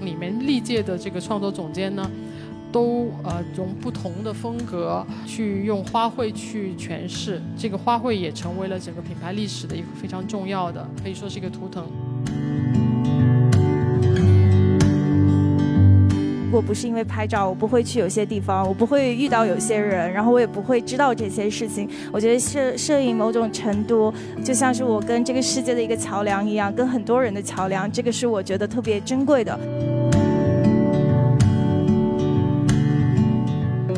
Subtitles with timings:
[0.00, 2.10] 里面历届的这个创作总监呢，
[2.72, 11.86] 都呃用不同的风格去用花卉去诠释，这个花卉也成为了整个品牌历史的一个非常重要的，可以说是一个图腾。
[16.54, 21.90] 果不是因为拍照，我不会去有些地方，我不会遇到有些人，然后我也不会知道这些事情。
[22.12, 29.58] 我觉得摄摄影某种程度就像是我跟这个世界的一个桥梁一样，跟很多人的桥梁，这个是我觉得特别珍贵的。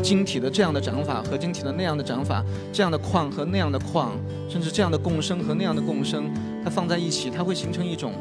[0.02, 4.13] 晶体的这样的长法和晶体的那样的长法，这样的矿和那样的矿，
[4.49, 6.30] 甚至这样的共生和那样的共生，
[6.65, 8.15] 它放在一起，它会形成一种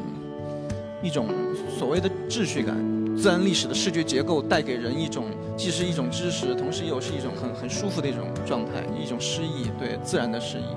[1.02, 1.28] 一种
[1.80, 2.76] 所谓的秩序感。
[3.18, 5.26] 自然历史的视觉结构带给人一种，
[5.58, 10.76] 既是一种知识，同时又是一种很很舒服的一种状态，一种诗意，对自然的诗意。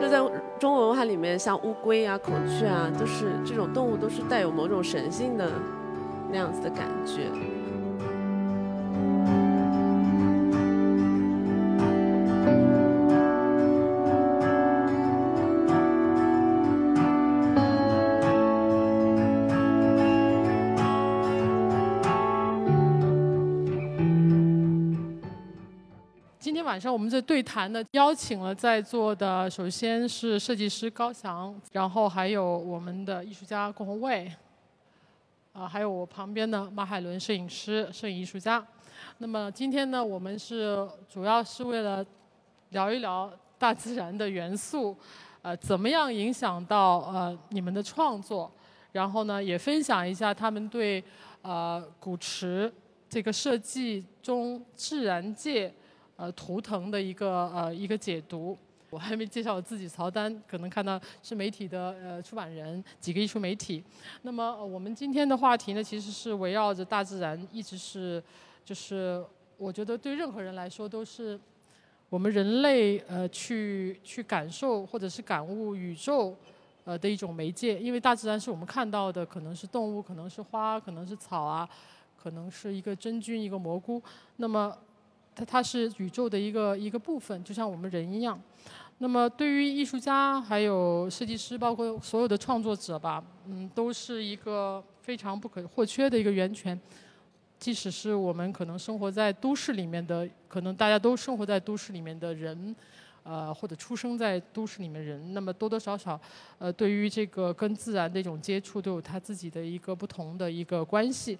[0.00, 0.22] 就在
[0.58, 5.50] 中国文化里面，像乌龟啊、孔雀啊，都是这种动物，都是带有某种神性的
[6.30, 7.28] 那样子的感觉。
[26.54, 34.32] 今天晚上我们这对谈呢，邀请了在座的，首先是设计师高翔，然后还有我们的艺术家郭宏卫，
[35.52, 38.64] 啊，还有我旁边的马海伦摄影师、摄影艺术家。
[39.18, 42.06] 那么今天呢，我们是主要是为了
[42.68, 44.96] 聊一聊大自然的元素，
[45.42, 48.48] 呃，怎么样影响到呃你们的创作，
[48.92, 51.02] 然后呢，也分享一下他们对
[51.42, 52.72] 呃古池
[53.08, 55.74] 这个设计中自然界。
[56.16, 58.56] 呃，图腾的一个呃一个解读，
[58.88, 63.82] 我还没介绍我自己，曹丹可能看到是媒体的呃出版人，几个艺术媒体。
[64.22, 68.22] 那么我们今天的话题呢，其实是围绕着大自然，一直是
[68.64, 69.24] 就是
[69.56, 71.38] 我觉得对任何人来说都是
[72.08, 76.36] 我们人类呃去去感受或者是感悟宇宙
[76.84, 81.68] 呃的一种媒介，因为大自然是我们看到的，可能是动物，可能是花，可能是草啊，
[82.16, 84.00] 可能是一个真菌，一个蘑菇，
[84.36, 84.72] 那么。
[85.34, 88.40] 它它是宇宙的一个一个部分，就像我们人一样。
[88.98, 96.80] 那么对于艺术家、还有设计师，包括所有的创作者吧，嗯，都是一个非常不可或缺的一个源泉。
[97.58, 102.76] 即使是我们可能生活在都市里面的，可能大家都生活在都市里面的人，
[103.24, 106.20] 呃，或者出生在都市里面人，那么多多少少，
[106.58, 111.36] 呃，对于这个跟自然的一种接触，都有他自己的一个不同的一个关系，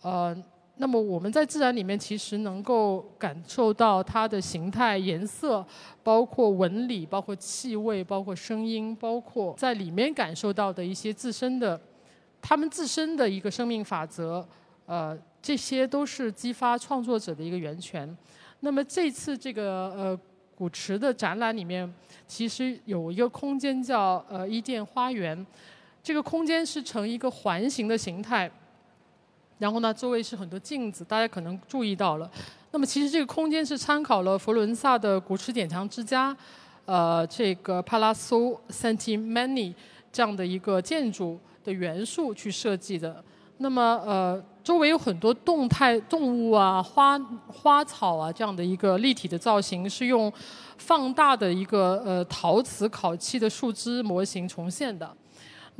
[0.00, 0.34] 呃。
[0.80, 5.64] 那么我们在自然里面其实能够感受到它的形态、颜色，
[6.02, 11.78] 包括纹理、包括气味、包括声音，包括在里面感受到的一些自身的，
[12.40, 14.48] 他们自身的一个生命法则，
[14.86, 18.16] 呃，这些都是激发创作者的一个源泉。
[18.60, 20.18] 那么这次这个呃
[20.56, 21.92] 古池的展览里面，
[22.26, 25.46] 其实有一个空间叫呃伊甸花园，
[26.02, 28.50] 这个空间是呈一个环形的形态。
[29.60, 32.28] 然后呢，周围是很多镜子，大家可能注意到了。
[32.72, 36.34] 那么其实这个空间是参考了佛罗伦萨的古驰典藏之家，
[36.86, 39.74] 呃，这个 Palazzo Santimani
[40.10, 43.22] 这样的一个建筑的元素去设计的。
[43.58, 47.18] 那么呃，周围有很多动态动物啊、花
[47.48, 50.32] 花草啊这样的一个立体的造型，是用
[50.78, 55.14] 放大的一个呃陶瓷烤漆的树枝模型重现的。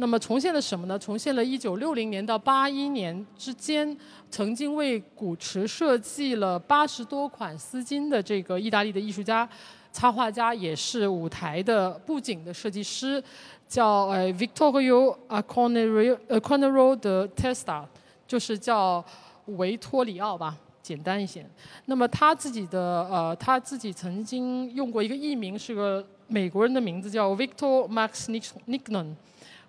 [0.00, 0.98] 那么重现了什么呢？
[0.98, 3.94] 重现了1960年到81年之间，
[4.30, 9.46] 曾经为古驰设计了八十多款丝巾的这个意大利的艺术家、
[9.92, 13.22] 插画家，也是舞台的布景的设计师，
[13.68, 17.84] 叫呃 Victorio Acquarello Acquarello de Testa，
[18.26, 19.04] 就是叫
[19.48, 21.44] 维托里奥吧，简单一些。
[21.84, 28.30] 那么他自己的呃，他自己曾经用过一个艺名，是个美国人的名字，叫 Victor Max
[28.66, 29.14] Nignon。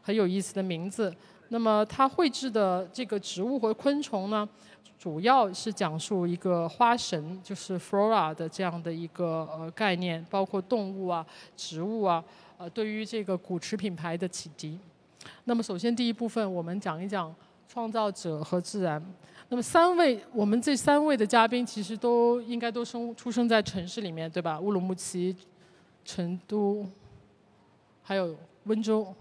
[0.02, 1.14] 很有意思的名字。
[1.50, 4.48] 那么他绘制的这个植物和昆虫呢，
[4.98, 11.26] 主要是讲述一个花神，就是 Flora 的这样的一个呃概念，包括动物啊、
[11.58, 12.24] 植物啊，
[12.58, 14.80] 呃，对于这个古驰品牌的启迪。
[15.44, 17.36] 那么首先第一部分，我们讲一讲
[17.68, 19.04] 创造者和自然。
[19.50, 24.58] 那么三位，我们这三位的嘉宾其实都应该都生出生在城市里面，对吧？
[24.58, 25.36] 乌鲁木齐、
[26.06, 26.86] 成都，
[28.02, 28.34] 还有。
[28.66, 29.12] 温州，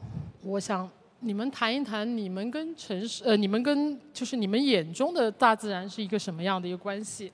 [0.43, 0.89] 我想
[1.21, 7.31] 你们谈一谈你们跟城市，呃，你们跟就是你们眼中的大自然是一个什么样的一个关系？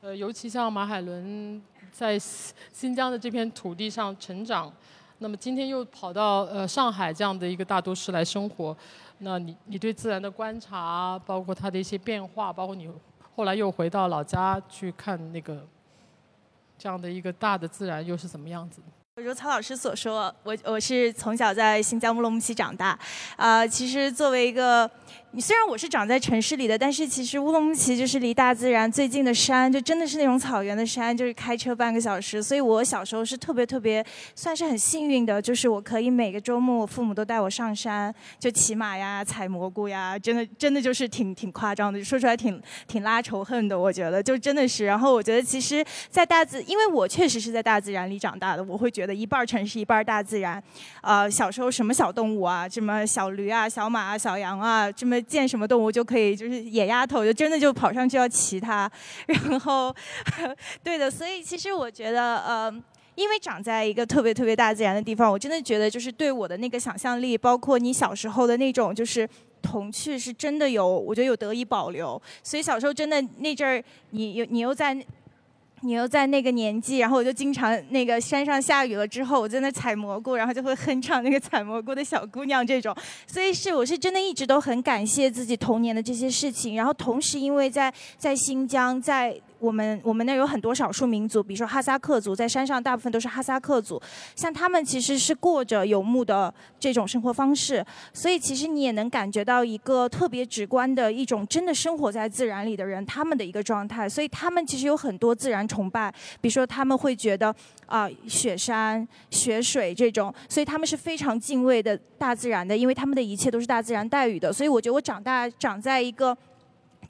[0.00, 1.62] 呃，尤其像马海伦
[1.92, 4.72] 在新疆的这片土地上成长，
[5.18, 8.74] 那么今天又跑到呃上海这样的一个大都市来生活，
[9.18, 12.90] 那你你对自然的观察，包括它的一些变化，包括你
[13.36, 15.64] 后来又回到老家去看那个
[16.78, 18.80] 这样的一个大的自然，又是怎么样子？
[19.20, 22.98] 如曹老师所说，我我是从小在新疆乌鲁木齐长大，
[23.36, 24.90] 啊，其实作为一个，
[25.34, 32.42] 你虽然我是长在城市里的，但是其实乌鲁木齐就是离大自然最近的山，就真的是那种草原的山，就是开车半个小时。
[32.42, 44.84] 所以我小时候是特别特别，算是很幸运的，就是我可以每个周末父母都带我上山，就骑马呀、采蘑菇呀，真的真的就是挺挺夸张的，说出来挺挺拉仇恨的，我觉得就真的是。
[44.84, 49.02] 然后我觉得其实，在大自，因为我确实是在大自然里长大的，我会觉。
[49.02, 50.62] 觉得一半城市一半大自然，
[51.00, 58.90] 呃，小时候什么小动物啊，什么小驴啊、小马啊、小羊啊，这么见什么动物就可以，就是野丫头就真的就跑上去要骑它，
[59.26, 59.94] 然后，
[60.82, 62.72] 对的，所以其实我觉得，呃，
[63.14, 69.28] 因为长在一个特别特别大自然的地方，我真的觉得就是对我的那个想象力，包括你小时候的那种就是
[69.62, 72.20] 童趣，是真的有，我觉得有得以保留。
[72.42, 74.96] 所以小时候真的那阵儿，你又你又在。
[75.82, 82.96] 你又在那个年纪，然后我就经常那个山上下雨了之后，我在那采蘑菇，然后就会哼唱那个采蘑菇的小姑娘这种，
[83.26, 89.40] 所以是我是真的一直都很感谢自己童年的这些事情，然后同时因为在在新疆在。
[89.62, 94.02] 我们我们那有很多少数民族，比如说哈萨克族，在山上大部分都是哈萨克族，
[94.34, 107.54] 像他们其实是过着游牧的这种生活方式，所以其实你也能感觉到一个特别直观的一种真的生活在自然里的人他们的一个状态，所以他们其实有很多自然崇拜，比如说他们会觉得
[107.86, 116.36] 啊雪山、雪水这种，所以他们是非常敬畏的大自然的，因为他们的一切都是大自然带予的，所以我觉得我长大长在一个。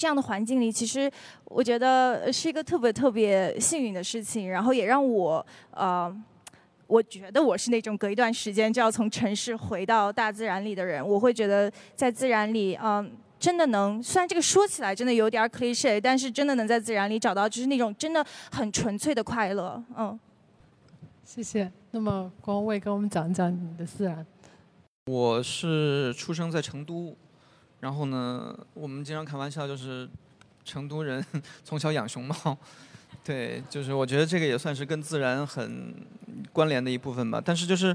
[0.02, 1.08] 这样的环境里，其实
[1.44, 6.12] 我觉得是一个特别特别幸运的事情，然后也让我呃，
[6.88, 11.06] 我觉得我是那种隔一段时间就要从城市回到大自然里的人。
[11.06, 19.80] 我会觉得在自然里，嗯，真的能，虽然这个说起来真的有点 cliche，但是真的能在自然里找到就是那种真的很纯粹的快乐。
[19.96, 20.18] 嗯，
[21.24, 21.70] 谢谢。
[21.92, 24.26] 那么光卫跟我们讲一讲你的自然。
[25.06, 27.16] 我是出生在成都。
[27.82, 30.08] 然后呢，我们经常开玩笑，就是
[30.64, 31.24] 成都人
[31.64, 32.56] 从小养熊猫，
[33.24, 35.92] 对，就是我觉得这个也算是跟自然很
[36.52, 37.42] 关联的一部分吧。
[37.44, 37.94] 但是就是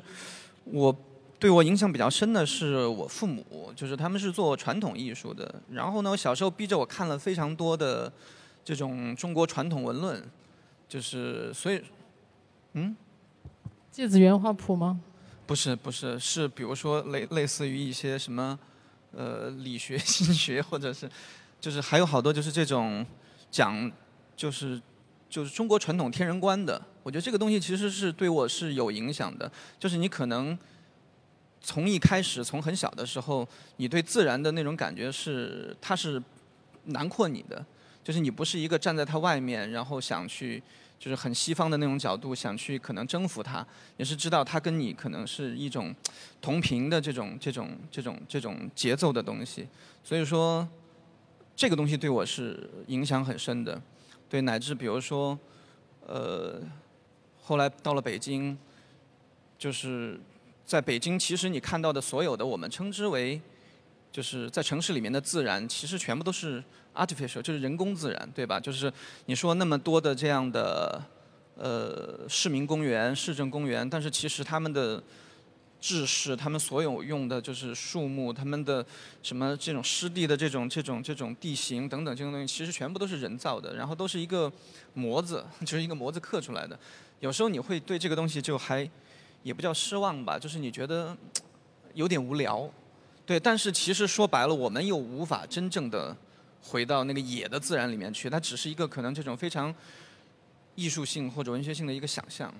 [0.65, 0.93] 我
[1.39, 5.61] 对我影响比较深的是我父母，就是他们是做传统艺术的。
[5.71, 8.11] 然后呢，我小时候逼着我看了非常多的
[8.65, 10.21] 这种中国传统文论，
[10.89, 11.81] 就是所以，
[12.73, 12.93] 嗯，
[13.89, 14.99] 芥子园画谱吗？
[15.45, 18.59] 不是不是，是比如说类类似于一些什么。
[19.15, 21.09] 呃，理学、 心学，或者是，
[21.59, 23.05] 就是还有好多就是这种
[23.49, 23.91] 讲，
[24.35, 24.81] 就是
[25.29, 26.81] 就是中国传统天人观的。
[27.03, 29.51] 我觉得这个东西其实是对我是有影响的。
[29.79, 30.57] 就是你可能
[31.61, 36.21] 从一开始，从很小的时候，你对自然的那种感觉是，它是
[36.85, 37.65] 囊括你的。
[38.03, 40.61] 就是你不是一个站在它外面，然后想去。
[40.99, 43.65] 就是很西方的那种角度，想去可能征服他，
[43.97, 45.95] 也是知道他跟你可能是一种
[46.41, 49.67] 同频的这种这种这种这种节奏的东西，
[50.03, 50.67] 所以说
[51.55, 53.79] 这个东西对我是影响很深的，
[54.27, 55.37] 对乃至比如说，
[56.05, 56.59] 呃，
[57.41, 58.57] 后来到了北京，
[59.57, 60.19] 就是
[60.65, 63.39] 在北京，其实你看到的所有的我们称之为
[64.11, 66.63] 就是在城市里面的自然，其实全部都是。
[66.97, 68.59] Artificial 就是人工自然，对吧？
[68.59, 68.91] 就是
[69.27, 71.01] 你说那么多的这样的
[71.55, 75.01] 呃市民公园、市政公园，但是其实他们的
[75.79, 78.83] 制式、他们所有用的就是树木、他们的
[79.21, 84.51] 什么这种湿地的这种这种这种地形等等这种东西，其实全部都是人造的，然后都是一个
[84.95, 86.77] 模子， 就是一个模子刻出来的。
[87.19, 88.89] 有时候你会对这个东西就还
[89.43, 91.15] 也不叫失望吧，就是你觉得
[91.93, 92.69] 有点无聊，
[93.25, 93.39] 对。
[93.39, 96.15] 但是其实说白了，我们又无法真正的。
[96.61, 99.73] 回到那个野的自然里面去，它只是一个可能这种非常
[100.75, 102.53] 艺术性或者文学性的一个想象。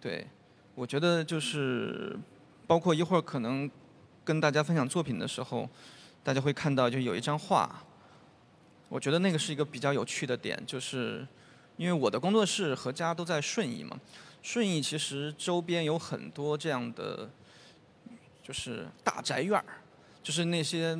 [0.00, 0.26] 对，
[0.74, 2.16] 我觉得就是
[2.66, 3.70] 包括一会儿可能
[4.24, 5.68] 跟大家分享作品的时候，
[6.24, 7.82] 大家会看到就有一张画，
[8.88, 11.26] 我觉得那个是一个比较有趣的点，就是
[11.76, 14.00] 因为我的工作室和家都在顺义嘛，
[14.42, 17.28] 顺义其实周边有很多这样的
[18.42, 19.64] 就是大宅院儿，
[20.22, 20.98] 就是那些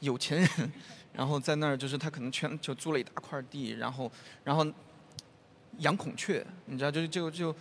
[0.00, 0.72] 有钱人。
[1.12, 4.10] 然后在那儿，就是他可能全就租了一大块地，然后，
[4.44, 4.66] 然后
[5.78, 7.54] 养孔雀，你知道，就就就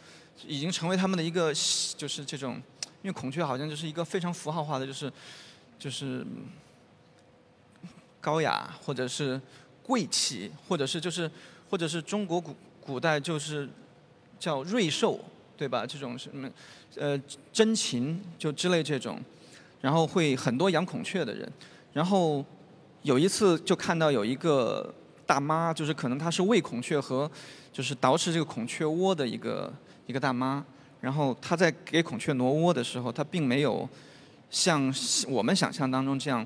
[0.47, 1.53] 已经成为他们的一个，
[1.97, 2.55] 就是这种，
[3.01, 5.11] 因为孔雀好像就是一个非常符号化的，就是
[5.77, 6.25] 就是
[8.19, 9.39] 高雅或者是
[9.83, 11.29] 贵气，或者是就是
[11.69, 13.67] 或者是中国古古代就是
[14.39, 15.19] 叫瑞兽，
[15.57, 15.85] 对吧？
[15.85, 16.49] 这种什么
[16.95, 19.19] 呃真禽就之类这种，
[19.81, 21.51] 然后会很多养孔雀的人，
[21.93, 22.45] 然后
[23.03, 24.93] 有一次就看到有一个
[25.25, 27.29] 大妈，就是可能她是喂孔雀和
[27.73, 29.73] 就是捯饬这个孔雀窝的一个
[30.05, 30.63] 一个大妈，
[30.99, 33.87] 然后她在给孔雀挪窝的时候，她并没有
[34.49, 34.93] 像
[35.27, 36.45] 我们想象当中这样。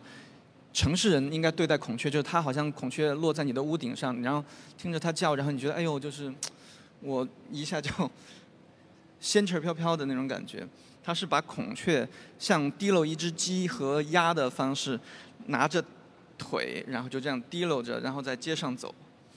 [0.74, 4.44] 城市人应该对待孔雀，就是它好像孔雀落在你的屋顶上，然后
[4.78, 6.30] 听着它叫，然后你觉得哎呦，就是
[7.00, 7.90] 我一下就
[9.22, 10.68] 仙气飘飘的那种感觉。
[11.02, 12.06] 它是把孔雀
[12.38, 15.00] 像提溜一只鸡和鸭的方式，
[15.46, 15.82] 拿着
[16.38, 18.94] 腿，然后就这样提溜着，然后在街上走，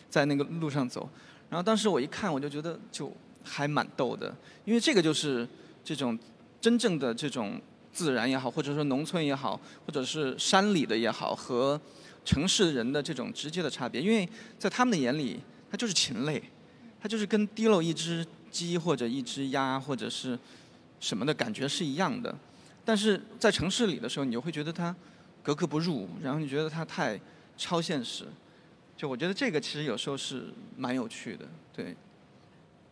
[0.09, 1.09] 在那个路上走。
[1.51, 3.13] 然后当时我一看，我就觉得就
[3.43, 5.49] 还蛮逗的，因为这个就是
[5.85, 6.19] 这种
[6.61, 7.61] 真正的这种。
[7.91, 11.81] 自然也好，或者说农村也好，或者是山里的也好，和
[12.25, 16.41] 城市人的这种直接的差别，因为在他们的眼里，它就是禽类，
[17.01, 20.39] 它就是跟提溜一只鸡或者一只鸭或者是
[21.01, 22.33] 什么的感觉是一样的。
[22.85, 24.95] 但是在城市里的时候，你就会觉得它
[25.43, 27.21] 格格不入，然后你觉得它太
[27.57, 28.25] 超现实。
[28.97, 31.97] 就我觉得这个其实有时候是蛮有趣的，对。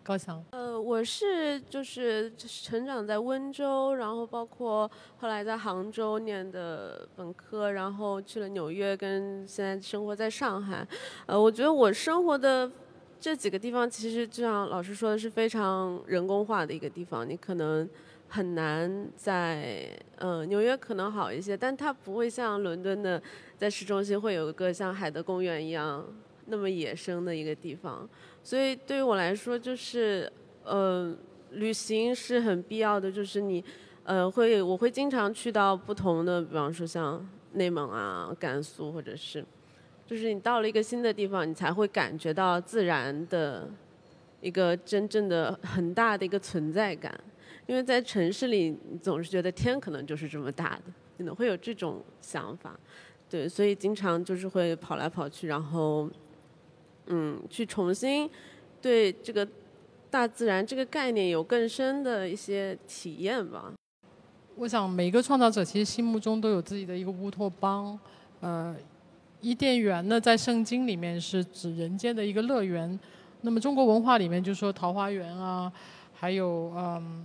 [0.05, 4.89] 高翔，呃，我是就是成长在温州，然后包括
[5.19, 10.87] 后来在杭州念的本科，然后去了纽约，跟现在生活在上海。
[11.27, 12.71] 呃，我觉得我生活的
[13.19, 17.29] 这几个地方，其实就像老师说的是非常人工化的一个地方。
[17.29, 17.89] 你可能
[18.29, 23.23] 很难在，嗯，纽约可能好一些，但它不会像伦敦的
[23.57, 26.05] 在市中心会有一个像海德公园一样
[26.47, 28.09] 那么野生的一个地方。
[28.43, 30.31] 所以对于我来说，就是，
[30.65, 31.15] 呃，
[31.53, 33.11] 旅行是很必要的。
[33.11, 33.65] 就是你，
[34.05, 39.45] 呃，会我会经常去到不同的，比方说像内蒙啊、甘肃，或者是，
[40.07, 43.69] 就是你到了一个新的地方，你才会感觉到自然的
[44.41, 47.13] 一个真正的很大的一个存在感。
[47.67, 52.79] 因为在城市里，你总是觉得天可能就是这么大的，可能会有这种想法。
[53.29, 56.11] 对，所以经常就是会跑来跑去，然后。
[57.09, 58.29] 嗯，去重新
[58.83, 59.47] 对这个
[60.11, 63.73] 大自然这个概念有更深的一些体验吧。
[64.57, 67.97] 我想每个创造者其实心目中都有自己的一个乌托邦。
[68.41, 68.75] 呃，
[69.41, 72.99] 伊甸园呢，在圣经里面是指人间的一个乐园。
[73.43, 75.73] 那么中国文化里面就说桃花源啊，
[76.13, 77.25] 还有嗯，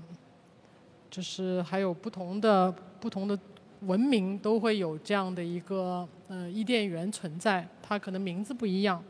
[1.12, 3.38] 就是还有不同的不同的
[3.82, 9.04] 文明都会有这样的一个呃伊甸园存在，它可能名字不一样。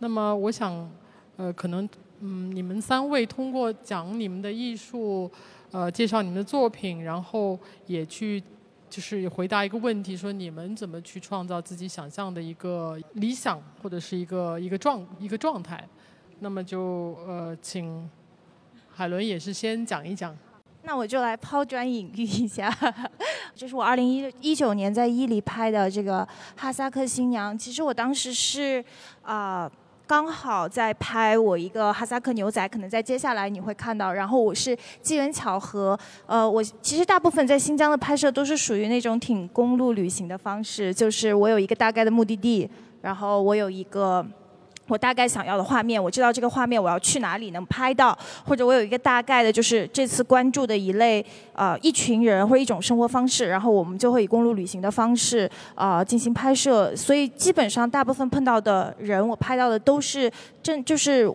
[0.00, 0.90] 那么我想，
[1.36, 5.30] 呃，可能，嗯，你们三位通过讲你们的艺术，
[5.70, 7.56] 呃，介绍你们的作品，然后
[7.86, 8.42] 也去，
[8.90, 15.86] 就是回答一个问题，说你们怎么去创造自己想象的一个理想或者是一个一个状一个状态。
[16.40, 18.10] 那么就呃，请
[18.90, 20.36] 海伦也是先讲一讲。
[20.84, 22.72] 那我就来抛砖引玉一下，
[23.56, 26.26] 这是我二零一一九年在伊犁拍的这个
[26.56, 27.56] 哈萨克新娘。
[27.56, 28.84] 其实我当时是
[29.22, 29.70] 啊。
[30.06, 34.12] 刚好在拍我一个哈萨克牛仔，可能在接下来你会看到。
[34.12, 42.68] 然后我是机缘巧合，呃，我其实大部分在新疆的拍摄都是属于那种挺公路旅行的方式，就是我有一个大概的目的地，
[43.00, 44.22] 然后我有一个。
[44.86, 51.24] 我大概想要的画面，我知道这个画面我要去哪里能拍到，或者我有一个大概的，就是这次关注的一类，
[51.54, 56.94] 呃，一群人或者一种生活方式，然后我们就会以公路旅行的方式，啊，进行拍摄。
[56.94, 60.30] 所以基本上大部分碰到的人，我拍到的都是
[60.62, 61.32] 正就是。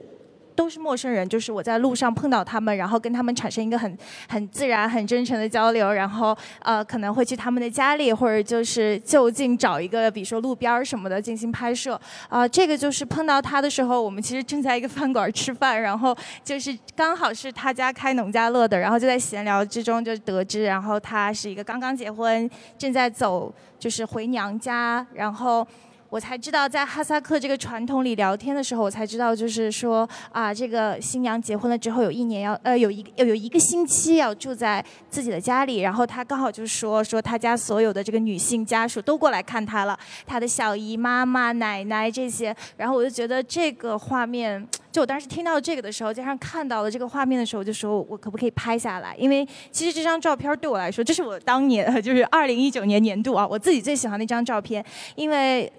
[0.60, 3.98] 都是陌生人，就是我在路上碰到他们，然后跟他们产生一个很
[4.28, 11.98] 很自然、很真诚的交流，然后呃可能会去他们的家里，或者就是就近找一个，比如说路边儿什么的进行拍摄。
[12.28, 16.13] 啊，这个就是碰到他的时候，我们其实正在一个饭馆吃饭，然后
[16.44, 25.66] 就是刚好是他家开农家乐的，然后就在闲聊之中就得知，然后他是一个刚刚结婚，正在走就是回娘家，然后。
[26.10, 49.16] 我才知道，在哈萨克这个传统里聊天的时候，我才知道，就是说啊，这个新娘结婚了之后，有一年要呃有一要有一个星期要住在自己的家里，然后他刚好就说说他家所有的这个女性家属都过来看他了，他的小姨妈妈、奶奶这些，然后我就觉得这个画面，就我当时听到这个的时候，加上看到了这个画面的时候，就说我可不可以拍下来？
[49.16, 55.72] 因为其实这张照片对我来说，这是我当年就是二零一九年年度啊，我自己最喜欢的一张照片，因为。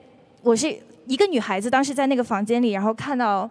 [0.43, 0.75] 我是
[1.07, 3.49] 一个女孩子，当时在那个房间里，然后看到，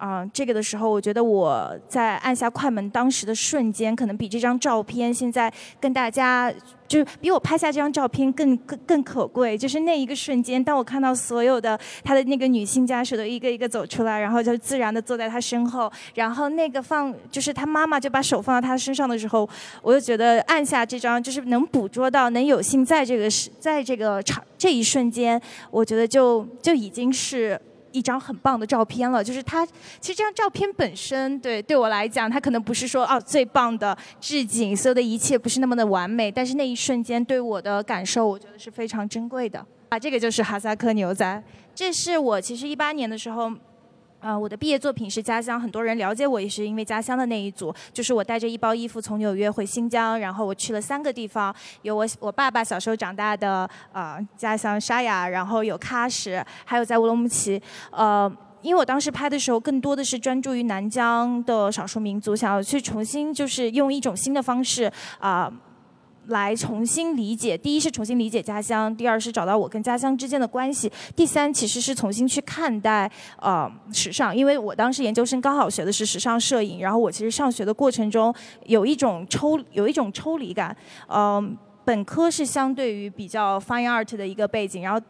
[0.00, 6.50] 啊，这个的时候，我觉得我在按下快门当时的瞬间，可能比这张照片现在跟大家，
[6.88, 9.58] 就是比我拍下这张照片更更更可贵。
[9.58, 19.46] 就是那一个瞬间，当我看到所有的他的那个女性家属都一个一个走出来，然后就自然的坐在他身后，然后那个放就是他妈妈就把手放到他身上的时候，
[19.82, 25.38] 我就觉得按下这张就是能捕捉到，能有幸在这个时在这个场这一瞬间，
[25.70, 27.60] 我觉得就就已经是。
[27.92, 29.64] 一张很棒的照片了，就是它。
[29.66, 39.64] 其实这张照片本身，对对我来讲，它可能不是说哦最棒的置景，所有的一切不是那么的完美，但是那一瞬间对我的感受，我觉得是非常珍贵的。
[39.88, 41.42] 啊，这个就是哈萨克牛仔，
[41.74, 43.50] 这是我其实一八年的时候。
[44.20, 57.60] 啊，我的毕业作品是家乡，很多人了解我也是因为家乡的那一组，就是我带着一包衣服从纽约回新疆，然后我去了三个地方，有我我爸爸小时候长大的呃家乡沙雅，然后有喀什，还有在乌鲁木齐，
[57.90, 65.50] 呃，因为我当时拍的时候更多的是专注于南疆的少数民族，想要去重新就是用一种新的方式啊。
[66.26, 78.32] 来重新理解，第一是重新理解家乡，第二是找到我跟家乡之间的关系，第三其实是重新去看待呃时尚，因为我当时研究生刚好学的是时尚摄影，然后我其实上学的过程中
[78.66, 80.76] 有一种抽有一种抽离感，
[81.08, 85.00] 嗯，本科是相对于比较 fine art 的一个背景，然后。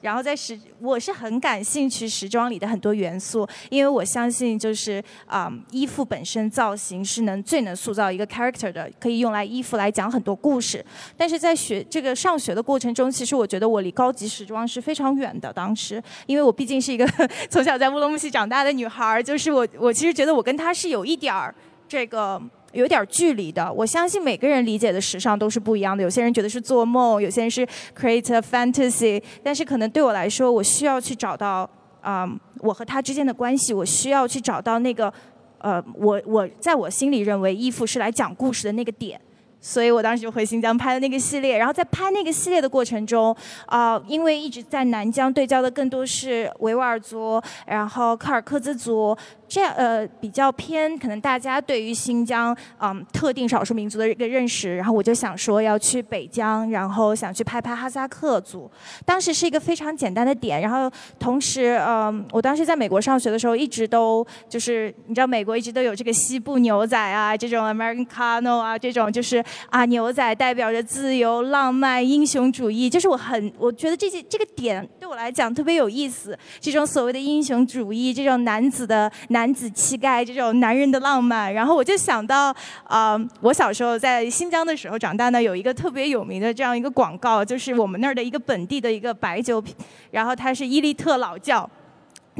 [0.00, 10.84] 然后在时，我是很感兴趣时装里的很多元素，因为我相信就是啊，衣服本身造型是能最能塑造一个 character 的，可以用来衣服来讲很多故事。
[11.16, 15.52] 但是在学这个上学的过程中，其实我觉得我离高级时装是非常远的。
[15.52, 17.06] 当时，因为我毕竟是一个
[17.50, 21.54] 从小在乌鲁木齐长大的女孩，就是我我其实觉得我跟她是有一点儿
[21.88, 22.40] 这个。
[22.72, 26.02] 有点距离的，我相信每个人理解的时尚都是不一样的。
[26.02, 27.66] 有些人觉得是做梦，有些人是
[27.98, 29.20] create a fantasy。
[29.42, 31.68] 但是可能对我来说，我需要去找到
[32.00, 35.12] 啊，我和他之间的关系，我需要去找到那个
[35.58, 39.20] 呃，我我在我心里认为衣服是来讲故事的那个点。
[39.62, 41.58] 所以我当时就回新疆拍了那个系列。
[41.58, 43.36] 然后在拍那个系列的过程中，
[43.66, 49.14] 啊，因为一直在南疆对焦的更多是维吾尔族，然后柯尔克孜族。
[49.50, 58.70] 这样呃比较偏，可能大家对于新疆嗯特定少数民族的一个认识，然后我就想说要去北疆，然后想去拍拍哈萨克族。
[59.04, 76.38] 当时是一个非常简单的点，然后同时嗯我当时在美国上学的时候，一直都就是你知道美国一直都有这个西部牛仔啊，这种 American Cano 啊，这种就是啊牛仔代表着自由、浪漫、英雄主义，就是我很我觉得这些这个点对我来讲特别有意思。
[76.60, 79.39] 这种所谓的英雄主义，这种男子的男。
[79.40, 89.74] 男子气概，这种男人的浪漫，然后我就想到，啊，我小时候在新疆的时候长大呢，有一个特别有名的这样一个广告，就是我们那儿的一个本地的一个白酒品，
[90.10, 91.68] 然后它是伊利特老窖。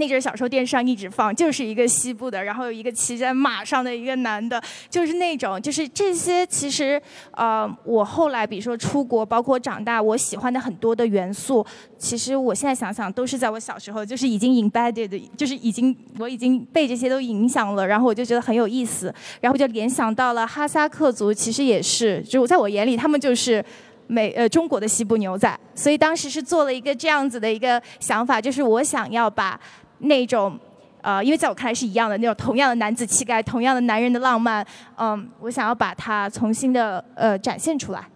[0.00, 6.40] 那阵小时候电视上一直放，就是一个西部的，然后有一个骑在马上的一个男的，就是那种，就是这些。
[6.46, 7.00] 其实，
[7.32, 11.64] 呃，我后来比如说出国，包括长大，我喜欢的很多的元素，
[11.98, 23.62] 其实我现在想想，都是在我小时候就是已经 embedded，就是已经我已经被这些都影响了，然后我就觉得很有意思，然后就联想到了哈萨克族，其实也是，就在我眼里，他们就是
[24.06, 29.60] 美呃中国的西部牛仔，所以当时是做了一个这样子的一个想法，就是我想要把。
[30.00, 30.58] 那种，
[31.02, 38.06] 呃，因为在我看来是一样的那种同样的男子气概，同样的男人的浪漫，嗯，我想要把它重新的呃展现出来，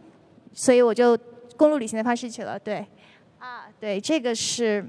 [0.53, 1.17] 所以我就
[1.57, 2.59] 公路旅行的方式去了。
[2.59, 2.85] 对，
[3.39, 4.85] 啊，对，这个是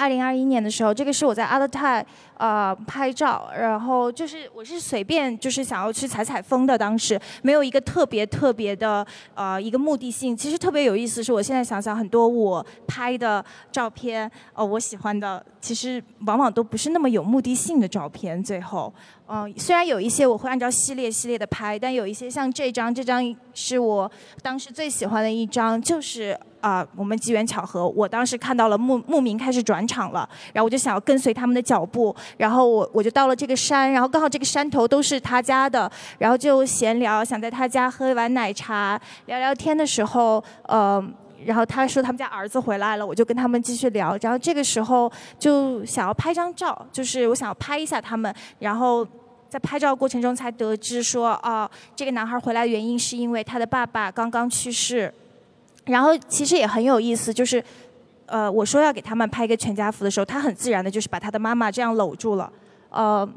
[0.00, 2.04] 二零二一年的时候，这个是我在阿勒泰。
[2.40, 10.34] 呃，拍照，然后就是我是随便就是想要去采采风的，当时没有一个特别特别的呃一个目的性。
[10.34, 18.42] 其实特别有意思，是我现在想想，很多我拍的照片，呃，我喜欢的，其实往往都不是那么有目的性的照片。
[18.42, 18.90] 最后，
[19.28, 24.10] 嗯，虽然有一些我会按照系列系列的拍，但有一些像这张，这张是我
[24.40, 32.14] 当时最喜欢的一张，就是啊，我们机缘巧合，我当时看到了牧牧民开始转场了，然后我就想要跟随他们的脚步。
[32.36, 41.02] 然后我我就到了这个山，然后刚好这个山头都是他家的，然后就闲聊，想在他家喝一碗奶茶，聊聊天的时候，呃，
[41.44, 49.06] 然后他说他们家儿子回来了，我就跟他们继续聊，然后这个时候就想要拍张照，就是我想要拍一下他们，然后
[49.48, 55.12] 在拍照过程中才得知说，哦，这个男孩回来的原因是因为他的爸爸刚刚去世，
[55.84, 57.62] 然后其实也很有意思，就是。
[58.32, 62.48] 呃，我说要给他们拍一个全家福的时候，他很自然的就是把他的妈妈这样搂住了，
[62.90, 63.28] 呃，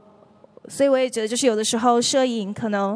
[0.67, 2.95] 所以我也觉得就是有的时候摄影可能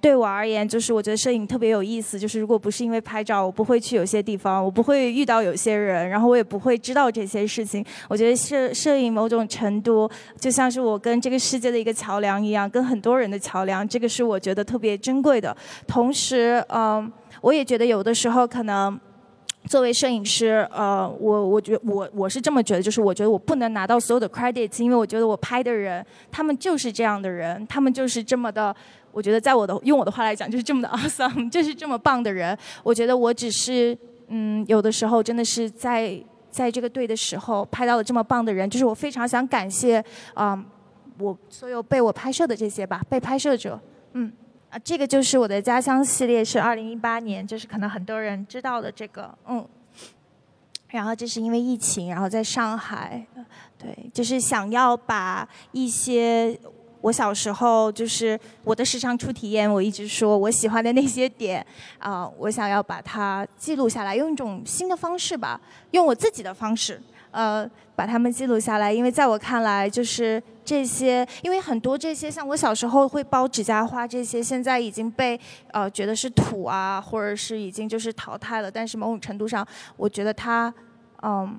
[0.00, 2.18] 对我而言，就是我觉得摄影特别有意思。
[2.18, 7.84] 就是如果不是因为拍照，我不会去有些地方，我不会遇到有些人，然后我也不会知道这些事情。
[8.08, 13.86] 我觉得摄摄影某种程度就像是我跟这个世界的一个桥梁一样，跟很多人的桥梁。
[13.88, 15.56] 这个是我觉得特别珍贵的。
[15.86, 18.98] 同时，嗯，我也觉得有的时候可能。
[19.66, 28.74] 作为摄影师，呃，我我觉我我是这么觉得，就是我觉得我不能拿到所有的 credits，因为我觉得我拍的人，他们就是这样的人，他们就是这么的，
[29.12, 32.56] 我觉得在我的用我的话来讲，就是这么的 awesome，就是这么棒的人。
[32.82, 33.98] 我觉得我只是，
[34.28, 36.18] 嗯，有的时候真的是在
[36.50, 40.64] 在这个队的时候拍到了这么棒的人，就是我非常想感谢啊，
[41.18, 43.78] 我所有被我拍摄的这些吧，被拍摄者，
[44.14, 44.32] 嗯。
[44.70, 49.66] 啊，这个就是我的家乡系列，是二零一八年，就是可能很多人知道的这个，嗯。
[50.90, 53.26] 然后这是因为疫情，然后在上海，
[53.78, 56.58] 对，就是想要把一些
[57.02, 61.64] 我小时候就是我的时尚初体验，我一直说我喜欢的那些点
[61.98, 66.98] 啊，我想要把它记录下来，用一种新的方式吧，用我自己的方式。
[67.30, 75.38] 呃，把它们记录下来，因为在我看来，就是这些，因为很多这些，像我小时候会包指甲花这些，现在已经被
[75.72, 78.70] 呃觉得是土啊，或者是已经就是淘汰了。
[78.70, 80.72] 但是某种程度上，我觉得它，
[81.22, 81.58] 嗯。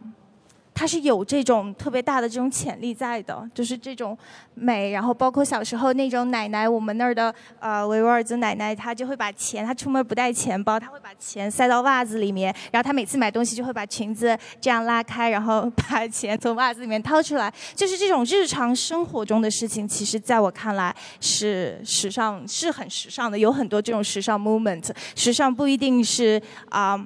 [0.79, 4.17] 它是有这种特别大的这种潜力在的，就是这种
[4.55, 26.97] 美，然后包括小时候那种奶奶，我们那儿的呃维吾尔族奶奶，她就会把钱，她出门不带钱包，她会把钱塞到袜子里面，然后她每次买东西就会把裙子这样拉开，然后把钱从袜子里面掏出来，就是这种日常生活中的事情，其实在我看来是时尚，是很时尚的，有很多这种时尚 moment， 时尚不一定是啊，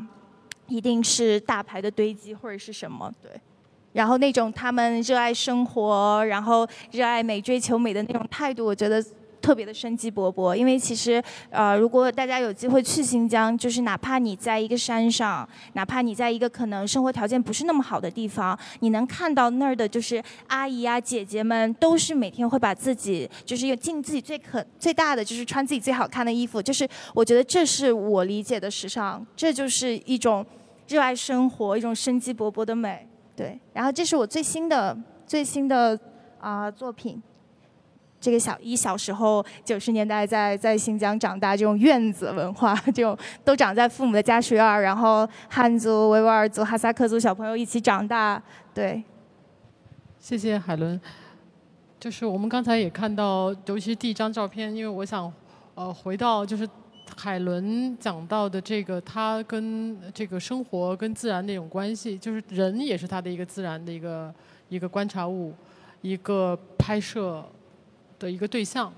[0.68, 3.32] 一定是大牌的堆积或者是什么，对。
[3.94, 9.04] 然后那种他们热爱生活，然后热爱美、追求美的那种态度，我觉得
[9.40, 10.56] 特别的生机勃勃。
[10.56, 26.62] 因为其实，呃，如果大家有机会去新疆，就是哪怕你在一个山上，哪怕你在一个可能生活条件不是那么好的地方，你能看到那儿的就是阿姨啊、姐姐们，都是每天会把自己就是用尽自己最可最大的，就是穿自己最好看的衣服。
[26.62, 30.44] 就是我觉得这是我理解的时尚，这就是一种
[30.88, 33.08] 热爱生活、一种生机勃勃的美。
[33.36, 36.00] 对，然后这是我最新的最新的
[36.40, 37.22] 啊作品。
[38.22, 48.42] 这个小一小时候九十年代在在新疆长大，这种院子文化，这种都长在父母的家属院然后汉族、维吾尔族、哈萨克族小朋友一起长大。
[48.74, 49.04] 对，
[50.20, 51.02] 谢谢海伦。
[52.00, 55.32] 就是我们刚才也看到，尤其是第一张照片，因为我想
[55.76, 56.66] 呃回到就是。
[57.16, 64.34] 海伦讲到的这个，他跟这个生活跟自然的一种关系，就是人也是他的一个自然的一个
[64.68, 65.54] 一个观察物，
[66.02, 67.46] 一个拍摄
[68.18, 68.92] 的一个对象。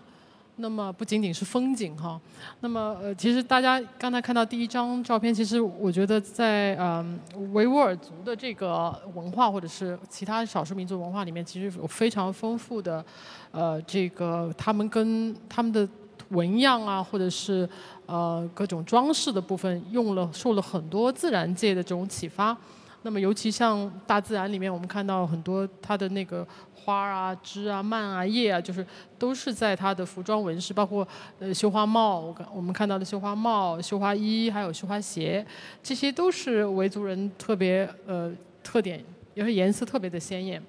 [0.58, 2.20] 那么不仅仅是风景哈，
[2.62, 7.20] 那么呃，其实大家刚才看到第一张照片，其实我觉得在嗯
[7.52, 13.04] 维吾尔族的这个文化或者是其他少数民族文化里面，其实有非常丰富的
[13.52, 15.88] 呃这个他们跟他们的。
[16.30, 17.70] 纹样啊，或者是
[18.06, 22.56] 呃各种装饰的部分，用了受了很多自然界的这种启发。
[23.04, 28.86] 那么尤其像大自然里面，我们看到很多它的那个花啊、枝啊、蔓啊、叶啊，就是
[29.20, 35.46] 都是在它的服装纹饰，包括呃绣花帽，我我们看到的绣花帽、绣花衣，还有绣花鞋，
[35.84, 38.32] 这些都是维族人特别呃
[38.64, 39.04] 特点，
[39.36, 40.60] 也是颜色特别的鲜艳，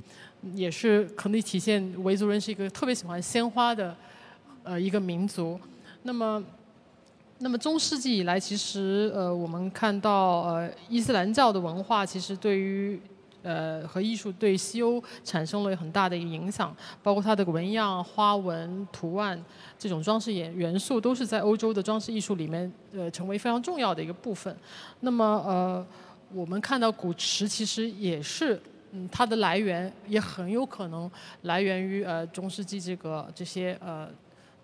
[0.53, 3.96] 也是可能体现维族人是一个特别喜欢鲜花的。
[4.68, 5.61] 呃，一个民族，
[6.03, 6.42] 那么，
[7.38, 12.99] 那么中世纪以来，其实呃，我们看到呃，伊斯兰教的文化其实对于
[13.42, 19.38] 呃和艺术对西欧产生了很大的一个影响，包括它的纹样、花纹、图案
[19.79, 24.57] 这种装饰元元素，都是在欧洲的装饰艺术里面呃成为非常重要的一个部分。
[25.01, 25.87] 那么呃，
[26.33, 28.59] 我们看到古池其实也是，
[28.92, 31.11] 嗯，它的来源也很有可能
[31.42, 34.09] 来源于呃中世纪这个这些呃。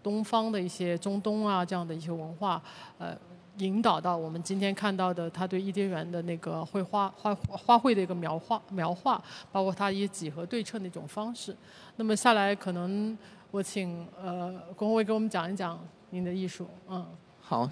[0.02, 2.60] 东方的一些中东啊这样的一些文化，
[2.98, 3.16] 呃，
[3.58, 11.56] 引导到我们今天看到的他对伊甸园的那个绘画花花卉的一个描画描画，包括它以几何对称的一种方式。
[11.96, 13.16] 那么下来可能
[13.50, 15.78] 我请呃龚卫给我们讲一讲
[16.10, 17.06] 您的艺术，嗯。
[17.40, 17.68] 好，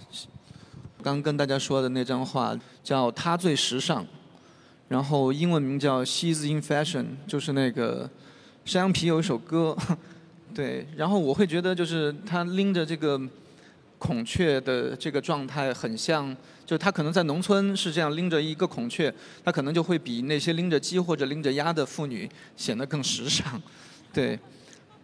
[1.03, 4.07] 刚跟大家说的那张画叫他最时尚，
[4.89, 8.11] 然后英文名叫 She's in Fashion，就是那个
[8.65, 9.75] 山羊皮有一首歌。
[10.55, 13.21] 对，然后我会觉得就是他拎着这个
[13.99, 16.37] 孔雀的这个状态很像，
[16.67, 19.13] 就他可能在农村是这样拎着一个孔雀，
[19.45, 23.61] 他可能就会比那些拎着鸡或者拎着鸭的妇女显得更时尚。
[24.13, 24.39] 对，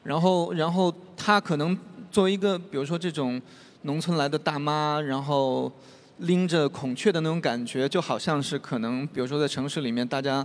[0.02, 1.76] 然后然后他可能
[2.10, 3.40] 作为一个比如说这种
[3.82, 5.70] 农村来的大妈，然后
[6.18, 10.44] 拎着孔雀的那种感觉，就好像是可能，比如说在城市里面，大家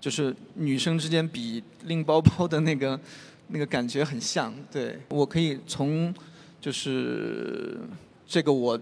[0.00, 2.98] 就是女生之间比拎包包的那个
[3.54, 4.52] 那个感觉很像。
[4.68, 6.12] 对我可以从
[6.60, 7.78] 就是
[8.26, 8.76] 这个我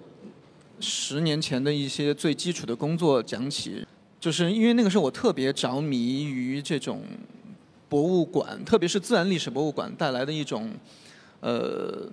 [0.81, 3.87] 十年前的一些最基础的工作讲起，
[4.19, 7.03] 就是因为那个时候我特别着迷于这种
[7.91, 10.73] 博物馆，特别是自然历史博物馆带来的一种
[11.41, 12.11] 呃。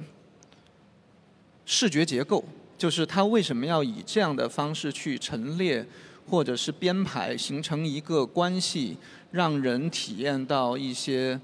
[1.72, 2.44] 视觉结构
[2.80, 5.86] 就是它为什么要以这样的方式去陈列，
[6.28, 8.98] 或者是编排，形成一个关系，
[9.30, 11.40] 让人体验到一些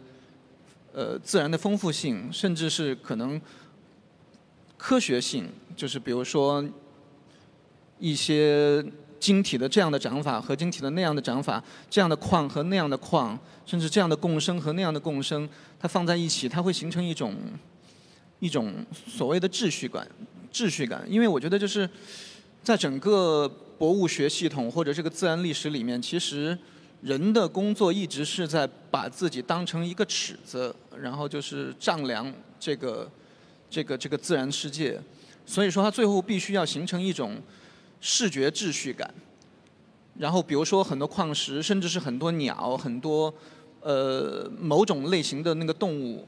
[0.95, 3.39] 呃自然的丰富性，甚至是可能
[4.77, 6.63] 科学性，就是比如说
[7.99, 8.83] 一些
[9.19, 15.47] 晶体的这样的长法和晶体的那样的长法，这样的矿和那样的矿，甚至这样的共生和那样的共生，
[15.79, 17.35] 它放在一起，它会形成一种。
[18.41, 20.05] 一种所谓的秩序感，
[20.51, 21.89] 秩序感，因为我觉得就是
[22.61, 26.55] 在整个博物学系统或者这个自然历史里面，其实
[27.05, 33.07] 人的工作一直是在把自己当成一个尺子，然后就是丈量这个
[33.69, 34.99] 这个这个自然世界，
[35.45, 37.39] 所以说它最后必须要形成一种
[38.01, 39.07] 视觉秩序感。
[40.17, 43.31] 然后比如说很多矿石，甚至是很多鸟，很多
[43.81, 46.27] 呃某种类型的那个动物。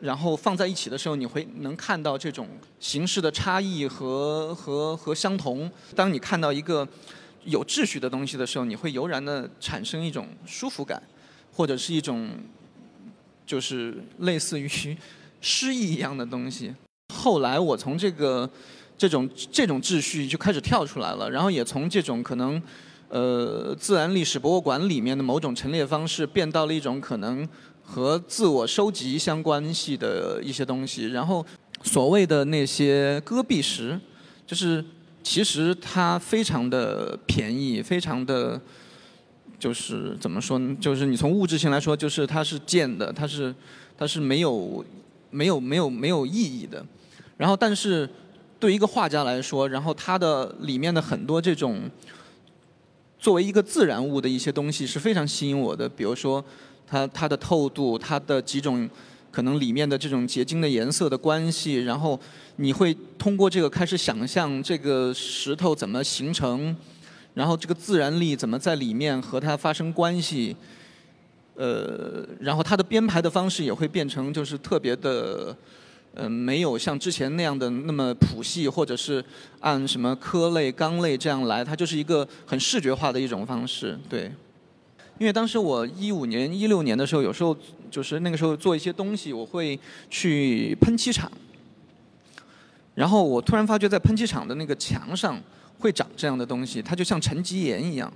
[0.00, 2.46] 然后放在一起的时候，你会能看到这种
[2.78, 5.70] 形式的差异和和和相同。
[5.94, 6.86] 当你看到一个
[7.44, 11.02] 有秩序的东西的时候，你会油然的产生一种舒服感，
[11.52, 12.30] 或者是一种
[13.46, 14.68] 就是类似于
[15.40, 16.74] 诗意一样的东西。
[17.14, 18.48] 后来我从这个
[18.96, 22.62] 这种这种秩序就开始跳出来了，然后也从这种可能
[23.08, 27.48] 呃自然历史博物馆里面的某种陈列方式，变到了一种可能。
[27.84, 31.44] 和自我收集相关系的一些东西，然后
[31.82, 34.00] 所谓的那些戈壁石，
[34.46, 34.82] 就是
[35.22, 38.60] 其实它非常的便宜，非常的，
[39.58, 40.76] 就是怎么说呢？
[40.80, 43.54] 就是你从物质性来说，就是它是贱的，它是
[43.96, 44.84] 它是没有
[45.30, 46.84] 没有没有没有意义的。
[47.36, 48.08] 然后，但是
[48.58, 51.90] 对一个画家来说，然后它的里面的很多这种
[53.18, 56.44] 作为一个自然物的一些东西是非常吸引我的，比如说。
[56.84, 58.86] 它它的透度，它的几种
[59.32, 62.20] 可能里面的这种结晶的颜色的关系，然后
[62.56, 66.76] 你会通过这个开始想象这个石头怎么形成，
[67.34, 70.54] 然后这个自然力怎么在里面和它发生关系，
[71.54, 75.56] 呃，然后它的编排的方式也会变成就是特别的，
[76.14, 79.24] 嗯，没有像之前那样的那么谱系，或者是
[79.60, 84.30] 按什么科类、纲类这样来，它就是一个很视觉化的一种方式，对。
[85.18, 87.56] 因为当时我一五年、一六年的时候，有时候
[87.92, 89.78] 就是那个时候做一些东西，我会
[90.08, 91.30] 去喷漆厂，
[92.94, 95.38] 然后我突然发觉在喷漆厂的那个墙上
[95.78, 98.10] 会长这样的东西，它就像沉积岩一样。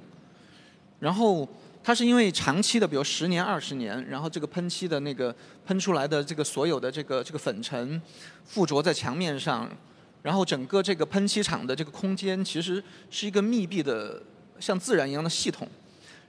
[0.99, 1.47] 然后
[1.85, 5.35] 它是因为长期的，比如十年、二十年，然后这个喷漆的那个
[5.67, 8.01] 喷出来的这个所有的这个这个粉尘
[8.47, 9.71] 附着在墙面上，
[10.23, 14.23] 然后整个这个喷漆厂的这个空间其实是一个密闭的
[14.59, 15.69] 像自然一样的系统。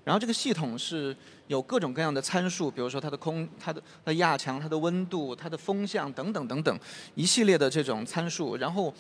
[0.03, 1.15] 然后这个系统是
[1.47, 6.79] 有各种各样的参数，比如说它的空、它的、它的压强、它的温度、它的风向等等等等
[7.15, 8.57] 一系列的这种参数。
[8.57, 8.93] 然后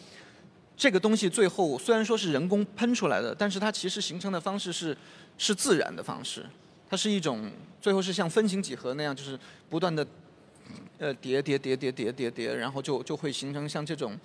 [0.75, 4.95] 这个东西最后虽然说是人工喷出来的，但是它其实形成的方式是
[5.37, 6.45] 是自然的方式。
[6.89, 9.37] 它是一种最后是像分形几何那样，就是
[9.69, 10.07] 不断的
[10.99, 14.17] 呃叠叠叠叠叠叠叠，然后就就会形成像这种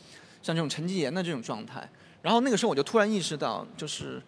[0.42, 1.88] 像这种沉积岩的这种状态。
[2.22, 4.22] 然后那个时候我就突然意识到，就是。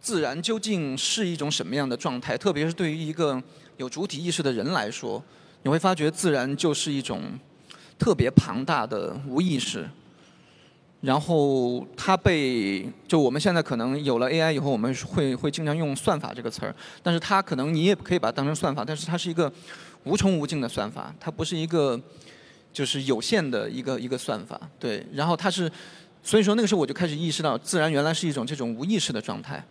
[0.00, 2.36] 自然究竟是一种什么样的状态？
[2.36, 3.40] 特别是对于一个
[3.76, 5.22] 有主体意识的人来说，
[5.62, 7.22] 你会发觉自然就是一种
[7.98, 9.88] 特别庞大的无意识。
[11.02, 19.50] 然后它被就我们现在可能有了 AI 以后，我们会会经常用算法这个词儿，但是它可能你也可以把它当成算法，但是它是一个
[20.04, 21.98] 无穷无尽的算法，它不是一个
[22.70, 24.60] 就是有限的一个一个算法。
[24.78, 25.72] 对，然后它是，
[26.22, 29.64] 所以说那个时候我就开始意识到，自然原来是一种这种无意识的状态。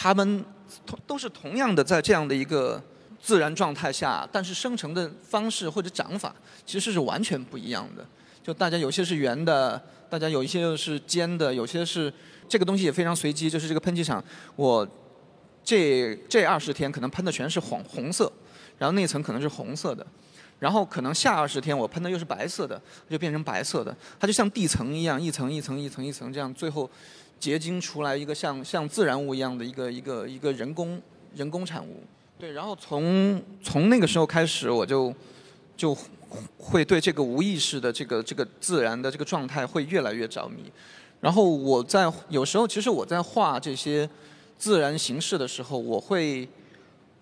[0.00, 0.44] 他们
[0.86, 2.80] 同都是同样的在这样的一个
[3.20, 6.32] 自然状态下，但是生成的方式或者长法
[6.64, 8.06] 其实是完全不一样的。
[8.40, 12.12] 就大家有些是圆的，大家有一些又是尖的，有些是
[12.48, 13.50] 这个东西也非常随机。
[13.50, 14.22] 就是这个喷漆厂，
[14.54, 14.86] 我
[15.64, 18.32] 这这二十天可能喷的全是黄红色，
[18.78, 20.06] 然后那层可能是红色的，
[20.60, 22.80] 然后可能下二十天我喷的又是白色的，
[23.10, 23.94] 就变成白色的。
[24.20, 26.88] 它就像地层一样，一层一层一层一层这样，最后。
[27.38, 31.00] 结晶出来一个像像自然物一样的一个一个一个人工
[31.34, 32.02] 人工产物，
[32.38, 35.14] 对，然后从从那个时候开始，我就
[35.76, 35.96] 就
[36.58, 40.64] 会对这个无意识的这个这个自然的这个状态会越来越着迷。
[41.20, 44.08] 然后我在有时候，其实我在画这些
[44.56, 46.48] 自然形式的时候，我会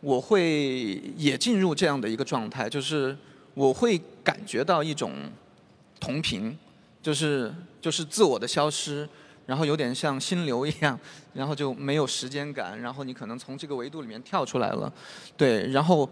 [0.01, 3.17] 我会也进入这样的一个状态，就是
[3.55, 5.13] 我会感觉到一种
[5.99, 6.57] 同频，
[7.03, 9.09] 就是就是自我的消失，
[9.47, 10.99] 然后有点像心流一样，
[11.33, 14.93] 然后就没有时间感，然后你可能从这个维度里面跳出来了，
[15.37, 16.07] 对，然后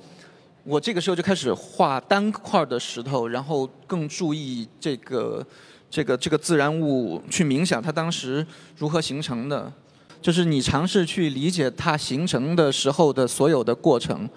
[0.63, 5.47] 我这个时候就开始画单块的石头，然后更注意这个。
[5.91, 8.45] 这个这个自然物去冥想，它当时
[8.77, 9.73] 如何形成的？
[10.21, 14.29] 就是你尝试去理解它形成的时候的所有的过程，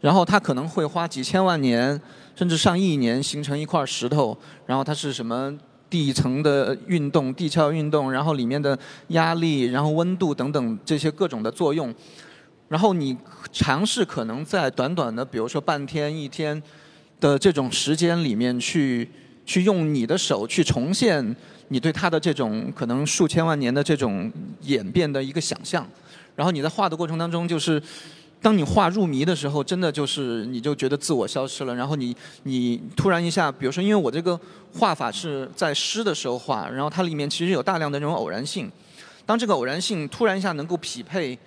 [0.00, 2.00] 然后它可能会花几千万年
[2.34, 4.36] 甚至上亿年形成一块石头，
[4.66, 5.56] 然后它是什么
[5.94, 8.76] 地层的运动、地壳运动，然后里面的
[9.08, 11.94] 压力、然后温度等等这些各种的作用，
[12.66, 13.16] 然后你
[13.52, 16.60] 尝试可能在短短的，比如说半天、一天
[17.20, 19.08] 的这种时间里面去。
[19.46, 21.36] 去用你的手去重现
[21.68, 25.86] 你对它的这种可能数千万年的这种演变的一个想象，
[26.34, 27.78] 然后你在画的过程当中，就是
[28.44, 34.38] 当你画入迷的时候，真的就是你就觉得自我消失了，然后你你突然一下，比如说因为我这个
[34.74, 38.70] 画法是在湿的时候画，然后它里面其实有大量的这种偶然性，
[39.24, 41.38] 当这个偶然性突然一下能够匹配，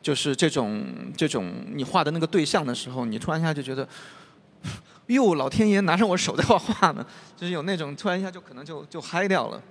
[0.00, 0.82] 就是这种
[1.14, 3.86] 这种你画的那个对象的时候，你突然一下就觉得。
[5.08, 9.62] 哟，老天爷拿上我手在画画呢，就是有那种突然一下就可能就就嗨掉了，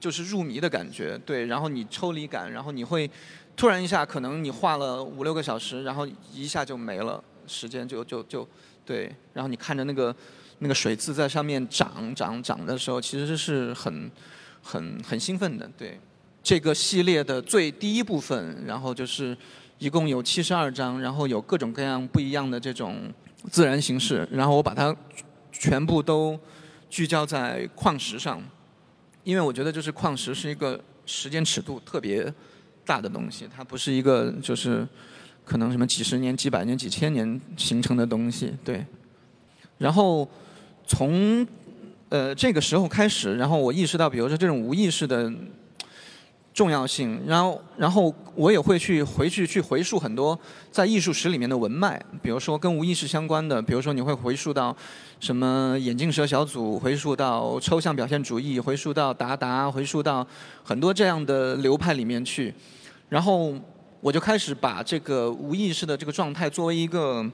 [0.00, 3.10] 就是入迷的感觉，对，然后你抽离感，然后你会
[3.58, 8.48] 突然一下可能你画了五六个小时，然后一下就没了，时间就就就
[8.86, 10.14] 对，然后你看着那个
[10.60, 14.08] 那个水渍在上面长长长的时候，其实是很
[14.62, 15.98] 很很兴奋的，对，
[16.40, 19.36] 这个系列的最第一部分，然后就是
[19.78, 23.12] 一共有七十二章，然后有各种各样不一样的这种。
[23.52, 24.94] 自然形式，然后我把它
[25.52, 26.38] 全部都
[26.90, 28.42] 聚焦在矿石上，
[29.22, 32.34] 因为我觉得就是矿石是一个时间尺度特别
[32.88, 34.88] 大的东西，它不是一个就是
[35.44, 38.84] 可能什么几十年、几百年、几千年形成的东西，对。
[39.76, 40.26] 然后
[40.86, 41.46] 从
[42.08, 45.30] 呃这个时候开始，然后我意识到，比如说这种无意识的。
[46.54, 50.36] 重要性，然后，然后我也会去回去去回溯很多
[50.72, 54.76] 在艺术史里面的文脉，比如说跟无意识相关的，比如说你会回溯到
[55.20, 60.26] 什么眼镜蛇小组，回溯到抽象表现主义，回溯到达达，回溯到
[60.64, 62.52] 很多这样的流派里面去，
[63.08, 63.54] 然后
[64.00, 67.24] 我就开始把这个无意识的这个状态作为一个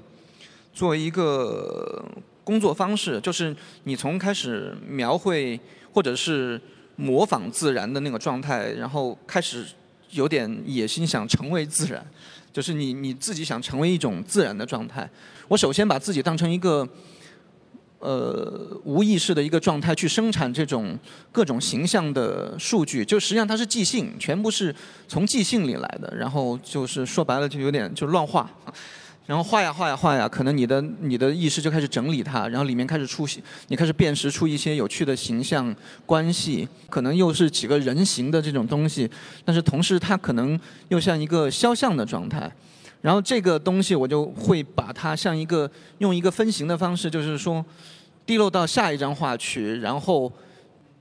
[0.73, 2.05] 作为一个
[2.43, 5.59] 工作方式，就是你从开始描绘
[5.93, 6.61] 或者是。
[6.97, 9.67] 模仿自然的那个状态，然后开始
[10.11, 12.07] 有点野心，想成为自然，
[12.53, 15.11] 就是你你自己想成为一种自然的状态。
[15.49, 16.89] 我首先把自己当成一个
[18.05, 20.99] 呃无意识的一个状态去生产这种
[21.33, 24.75] 各种形象的数据，就实际上它是即兴，全部是
[25.09, 26.15] 从即兴里来的。
[26.15, 28.49] 然后就是说白了，就有点就乱画。
[29.27, 39.11] 然后画呀画呀画呀，可能你的你的意识就开始整理它，然后里面开始出现，你开始辨识出一些有趣的形象关系，可能又是几个人形的这种东西，
[39.43, 42.53] 但是同时它可能又像一个肖像的状态，
[43.05, 47.63] 然后这个东西我就会把它像一个用一个分形的方式，就是说
[48.25, 50.33] 滴落到下一张画去，然后。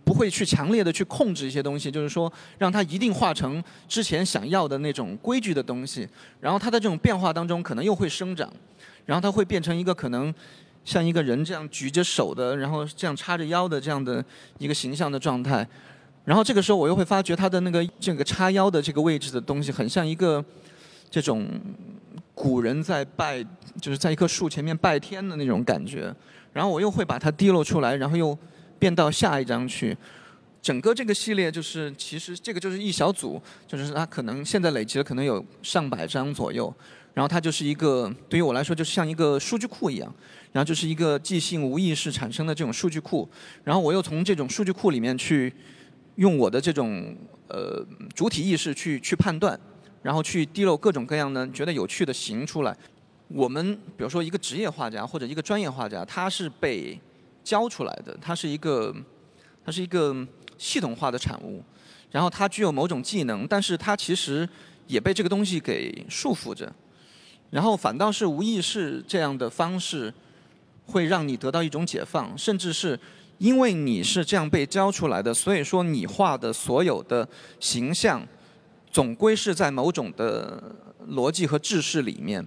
[0.06, 6.06] 不会去强烈的去控制一些东西，就是说让它一定化成之前想要的那种规矩的东西，
[6.42, 8.52] 然后它在这种变化当中可能又会生长，
[9.06, 10.32] 然后它会变成一个可能
[10.84, 14.22] 像一个人这样举着手的，然后这样叉着腰的这样的
[14.58, 15.66] 一个形象的状态，
[16.26, 20.44] 然后这个时候我又会发觉它的那个这个叉腰的这个位置的东西很像一个
[21.14, 21.46] 这种
[22.34, 23.46] 古人在拜，
[23.80, 26.12] 就是在一棵树前面拜天的那种感觉，
[26.52, 28.36] 然后我又会把它滴落出来，然后又。
[28.80, 29.98] 变到下一张去，
[30.62, 36.74] 整个这个系列就是，其实这个就是一小组，就是它可能现在累积了可能有上百张左右，
[37.14, 40.14] 然后它就是一个对于我来说就是像一个数据库一样，
[40.52, 43.30] 然后就是一个即兴无意识产生的这种数据库，
[43.64, 45.54] 然后我又从这种数据库里面去
[46.16, 47.16] 用我的这种
[47.48, 49.58] 呃主体意识去去判断，
[50.04, 52.78] 然后去滴漏各种各样的觉得有趣的形出来。
[53.30, 57.00] 我们比如说一个职业画家或者一个专业画家，他是被
[57.44, 58.94] 教出来的，他是一个，
[59.66, 60.16] 他是一个
[60.60, 61.64] 系统化的产物，
[62.12, 64.48] 然后他具有某种技能，但是他其实
[64.86, 66.72] 也被这个东西给束缚着，
[67.50, 70.14] 然后反倒是无意识这样的方式，
[70.86, 73.00] 会让你得到一种解放，甚至是
[73.40, 77.28] 因为你是这样被教出来的，所以说你画的所有的
[77.60, 78.22] 形象，
[78.94, 80.62] 总归是在某种的
[81.10, 82.46] 逻辑和制式里面，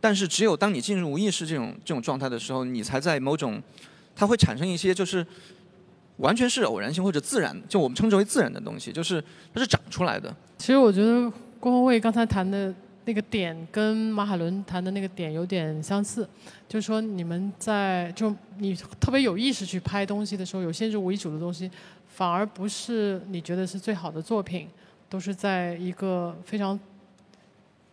[0.00, 3.60] 但是只有当你进入无意识这种这种状态的时候，你才在某种
[4.14, 5.26] 它会产生一些就是
[6.18, 9.24] 完全是偶然性或者自然，就我们称之为自然的东西，就是
[9.54, 10.32] 它是长出来的。
[10.58, 12.72] 其实我觉得郭宏卫刚才谈的
[13.06, 16.28] 那个点跟马海伦谈的那个点有点相似，
[16.68, 21.70] 就是说你们在就你特别有意识去拍东西的时候，有先入为主的东西，
[22.06, 24.68] 反而不是你觉得是最好的作品，
[25.08, 26.78] 都是在一个非常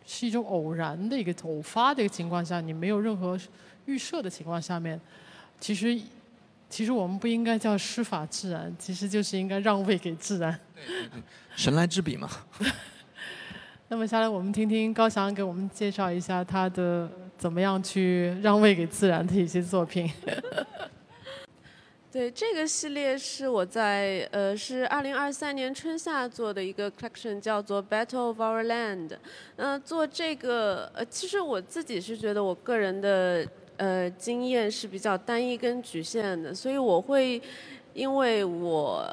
[0.04, 3.38] 是一种偶然的一个偶发的一个情况下，你没有任何
[3.86, 5.00] 预设的情况下面，
[5.58, 5.98] 其实
[6.68, 10.58] 其实我们不应该叫师法自然，其实就是应该让位给自然。
[11.54, 12.28] 神来之笔嘛。
[13.88, 17.08] 那么下来我们听听高翔给我们介绍一下他的
[17.38, 20.10] 怎么样去让位给自然的一些作品。
[22.16, 29.10] 对，这个系列是我在呃是二零二三年春夏做的一个 collection，叫做 Battle of Our Land。
[29.56, 33.46] 嗯，做这个呃，其实我自己是觉得我个人的
[33.76, 37.38] 呃经验是比较单一跟局限的，所以我会
[37.92, 39.06] 因为我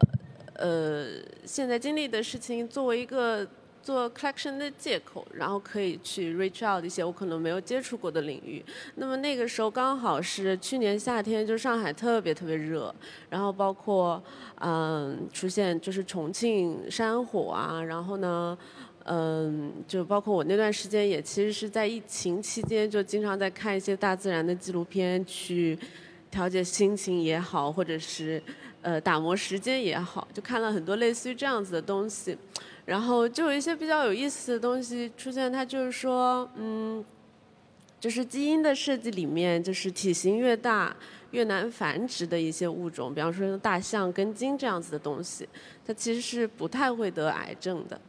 [0.56, 1.08] 呃
[1.46, 3.46] 现在经历的事情作为一个。
[3.84, 8.64] 做 collection 的借口，然后可以去 reach out 一些我可能没有接触过的领域。
[8.96, 12.96] 那么那个时候刚好是去年夏天，就上海特别特别热，
[13.30, 14.24] 然后包括
[14.62, 18.58] 嗯出现就是重庆山火啊，然后呢
[19.04, 25.78] 嗯就包括我那段时间也其实是在疫情期间，就经常在看一些大自然的纪录片，去
[26.32, 28.42] 调节心情也好，或者是
[28.82, 32.38] 呃打磨时间也好，就看了很多类似于这样子的东西。
[32.86, 37.04] 然后就有一些比较有意思的东西出现，它就是说，嗯，
[37.98, 40.94] 就是基因的设计里面，就是体型越大
[41.32, 45.48] 越难繁殖的一些物种，比方说大象跟鲸这样子的东西，
[45.86, 48.00] 它其实是不太会得癌症的，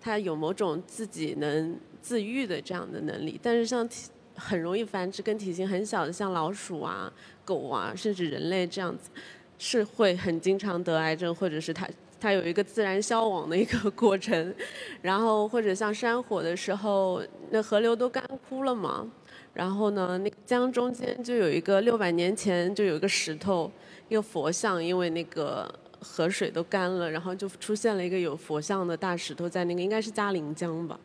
[0.00, 3.38] 它有某种自己能自愈的这样的能力。
[3.40, 7.12] 但是像体很容易繁殖跟体型很小的，像老鼠啊、
[7.44, 9.08] 狗啊，甚至人类这样子，
[9.56, 11.88] 是会很经常得癌症，或者是它。
[12.18, 14.54] 它有一个自然消亡的一个过程，
[15.02, 19.06] 然后或者像山火的时候，那河流都干枯了嘛，
[19.52, 23.70] 然后呢，那江中间就有一个六百年前就有一个石头，
[24.08, 30.98] 一个佛像，因为那个河水都干了，然后就出现了一个有佛像的大石头在那个应该是嘉陵江吧，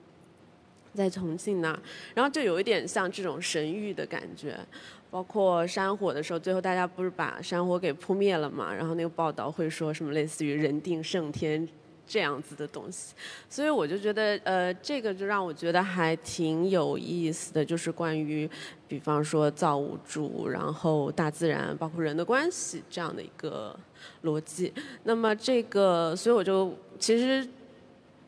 [0.93, 1.77] 在重庆那，
[2.13, 4.57] 然后就有一点像这种神域的感觉。
[5.11, 8.73] 包括山火的时候，最后大家不是把山火给扑灭了嘛？
[8.73, 11.67] 然后那个报道会说什么类似于“人定胜天”
[12.07, 13.13] 这样子的东西，
[13.49, 18.49] 所以我就觉得，呃，这个就让我觉得还挺有意思的，就是关于，
[18.87, 23.77] 比方说造物主，然后大自然，包括人的关系这样的一个
[24.23, 24.73] 逻辑。
[25.03, 27.45] 那么这个，所以我就其实。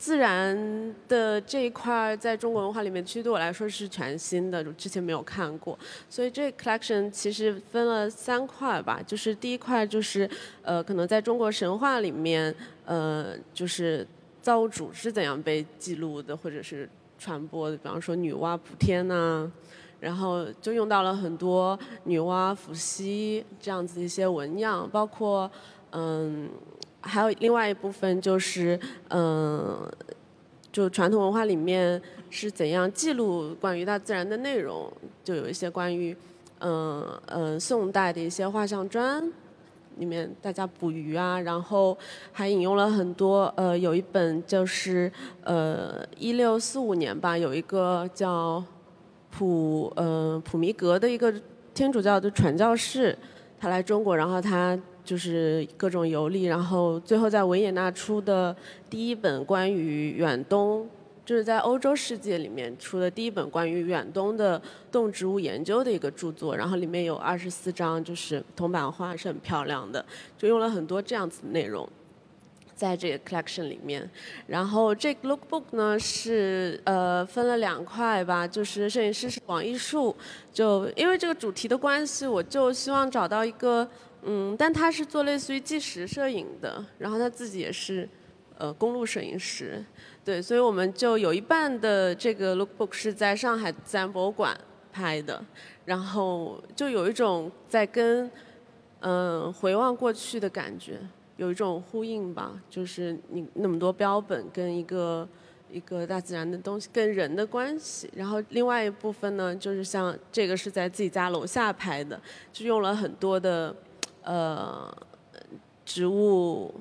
[0.04, 5.80] 自然的这一块在中国文化里面，其实对我来说是全新的，就之前没有看过。
[6.10, 10.30] 所以这 collection 其实分了三块吧，就是第一块就是，
[10.62, 14.06] 呃，可能在中国神话里面，呃，就是
[14.41, 19.49] 造物主是怎样被记录的，或者是传播的，比方说女娲补天呐，
[20.01, 25.49] 然后就用到了很多女娲、伏羲这样子一些纹样，包括，
[25.91, 26.49] 嗯。
[27.06, 28.80] 还有另外一部分就是，
[29.10, 29.78] 嗯，
[30.72, 34.89] 就传统文化里面是怎样记录关于大自然的内容，
[35.22, 36.16] 就有一些关于，
[36.60, 39.22] 嗯嗯，宋代的一些画像砖，
[39.97, 41.97] 里面大家捕鱼啊，然后
[42.32, 45.12] 还引用了很多，呃，有一本就是，
[45.43, 48.64] 呃，一六四五年吧，有一个叫
[49.30, 51.34] 普，呃，普弥格的一个
[51.74, 53.18] 天主教的传教士，
[53.60, 54.80] 他来中国，然后他。
[55.04, 58.56] 就是各种游历，然后最后在维也纳出的
[58.89, 60.88] 第一本关于远东，
[61.26, 70.06] 就是在欧洲世界里面出的第一本关于远东的动植物研究的一个著作，然后里面有二十四张，就是铜版画，是很漂亮的，
[70.38, 71.88] 就用了很多这样子的内容，
[72.74, 74.10] 在这个 collection 里面。
[74.47, 80.16] 然后这个 lookbook 呢是呃分了两块吧，就是摄影师是广艺术，
[80.54, 83.86] 就因为这个主题的关系，我就希望找到一个。
[84.26, 88.07] 嗯，但他是做类似于纪实摄影的，然后他自己也是，
[88.57, 89.84] 呃，公路摄影师，
[90.24, 94.57] 对，所以我们就有一半的这个 lookbook 是在上海自然博物馆
[94.93, 95.43] 拍的，
[95.84, 98.32] 然后就有一种在跟，
[99.01, 100.99] 嗯，回望过去的感觉，
[101.36, 105.28] 有一种呼应吧，就是你那么多标本跟一个
[105.69, 112.17] 一个大自然的东西跟人的关系，然后另外一部分呢，就是像这个是在自己家楼下拍的，
[112.53, 113.76] 就用了很多的。
[114.24, 114.91] 呃，
[115.86, 116.74] 植物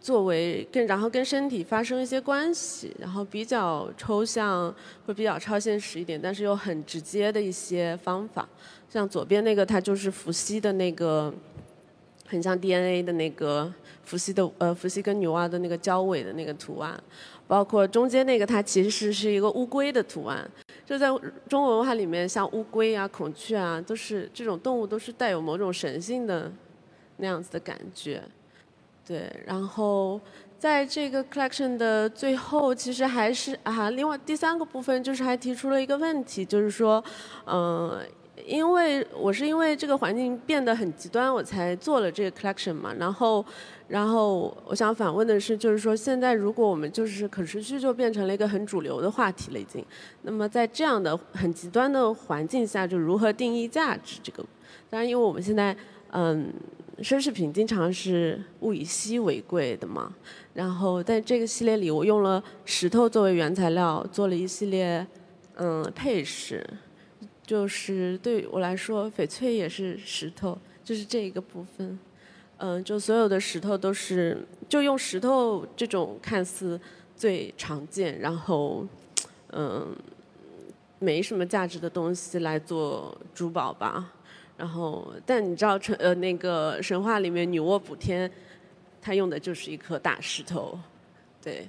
[0.00, 4.74] 作为跟然后跟身体发生一些关系，然后比较抽象，
[5.06, 8.48] 会比较超现实一点，但是又很直接的一些方法。
[8.88, 11.32] 像左边那个，它就是伏羲的那个
[12.26, 13.72] 很像 DNA 的那个
[14.04, 17.02] 伏羲的呃伏羲跟女娲的那个交尾的那个图案，
[17.46, 20.50] 包括中间那个它其实是一个乌龟的图案。
[20.84, 21.06] 就在
[21.48, 26.52] 中国文化里面，像乌龟啊、孔雀啊，都是这种动物，都是带有某种神性的
[27.16, 28.22] 那样子的感觉。
[29.06, 30.20] 对，然后。
[30.62, 37.02] 在这个 collection 的最后，其实还是啊，另外第三个部分就是还提出了一个问题，就是说，
[37.46, 38.00] 嗯，
[38.46, 42.94] 因为我是因为这个环境变得很极端，我才做了这个 collection 嘛。
[42.96, 43.44] 然后，
[43.88, 49.84] 然后我想反问的是，就是说现在如果我们就是可持续就变成了一个很主流的话题了已经，
[50.22, 54.44] 那么在这样的很极端的环境下，就如何定义价值这个？
[54.88, 55.76] 当然，因为我们现在
[56.12, 56.52] 嗯。
[56.98, 60.14] 奢侈品经常是物以稀为贵的嘛，
[60.54, 65.04] 然后在这个系列里，我用了石头作为原材料，做了一系列
[65.56, 66.64] 嗯配饰，
[67.44, 71.98] 就是对我来说，翡翠也是石头，就是这一个部分，
[72.58, 76.78] 嗯，就所有的石头都是就用石头这种看似
[77.16, 78.86] 最常见，然后
[79.52, 79.96] 嗯
[80.98, 84.12] 没什么价值的东西来做珠宝吧。
[84.56, 88.30] 然后，但你知道，神呃那个神话里面女娲补天，
[89.00, 90.78] 她用的就是一颗大石头，
[91.42, 91.66] 对。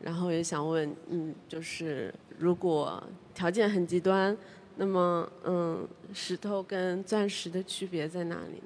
[0.00, 3.00] 然后也想问，嗯，就是如果
[3.32, 4.36] 条件很极端，
[4.76, 8.60] 那么嗯，石头跟钻石的区别在哪里？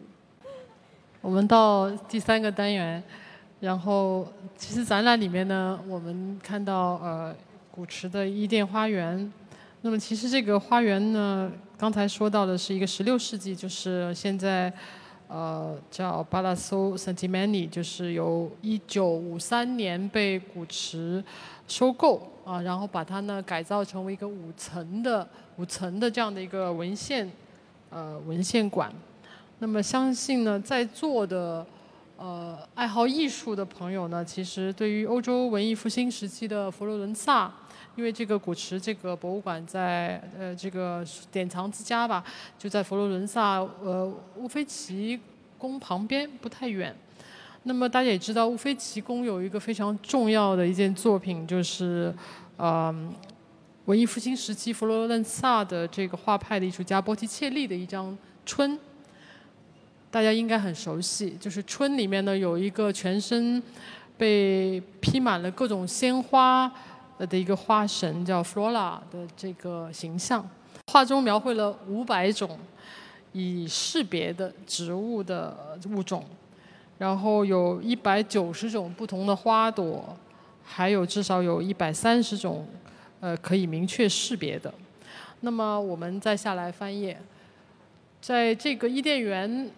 [1.20, 3.02] 我们到第三个单元，
[3.60, 4.26] 然后
[4.56, 7.36] 其实展览里面呢，我们看到呃
[7.70, 9.30] 古池的伊甸花园。
[9.82, 14.72] 那么其实这个花园呢，刚才说到的是一个16世纪，就是现在，
[15.28, 21.22] 呃，叫巴拉苏圣吉曼尼，就是由1953年被古驰
[21.68, 27.30] 收购啊，然后把它呢改造成为一个五层的五层的这样的一个文献
[27.90, 28.90] 呃文献馆。
[29.58, 31.66] 那么相信呢，在座的
[32.16, 37.52] 呃爱好艺术的朋友呢，其实对于欧洲文艺复兴时期的佛罗伦萨。
[37.96, 42.22] 因为这个古池这个博物馆在呃这个典藏之家吧，
[42.58, 45.18] 就在佛罗伦萨呃乌菲齐
[45.56, 46.94] 宫旁边不太远。
[47.62, 52.14] 那么大家也知道，乌菲齐宫有一个非常重要的一件作品，就是
[52.58, 52.94] 呃
[53.86, 58.12] 文艺复兴时期佛罗伦萨的这个画派的艺术家波提切利的一张
[58.44, 58.72] 《春》，
[60.10, 61.30] 大家应该很熟悉。
[61.40, 63.62] 就是《春》里面呢有一个全身
[64.18, 66.70] 被披满了各种鲜花。
[67.18, 70.46] 的一个花神叫 Flora 的这个形象，
[70.92, 72.58] 画中描绘了五百种
[73.32, 76.24] 已识别的植物的物种，
[76.98, 80.16] 然后有一百九十种不同的花朵，
[80.62, 82.66] 还有至少有一百三十种
[83.20, 84.72] 呃可以明确识别的。
[85.40, 87.18] 那么我们再下来翻页，
[88.20, 89.70] 在这个伊甸园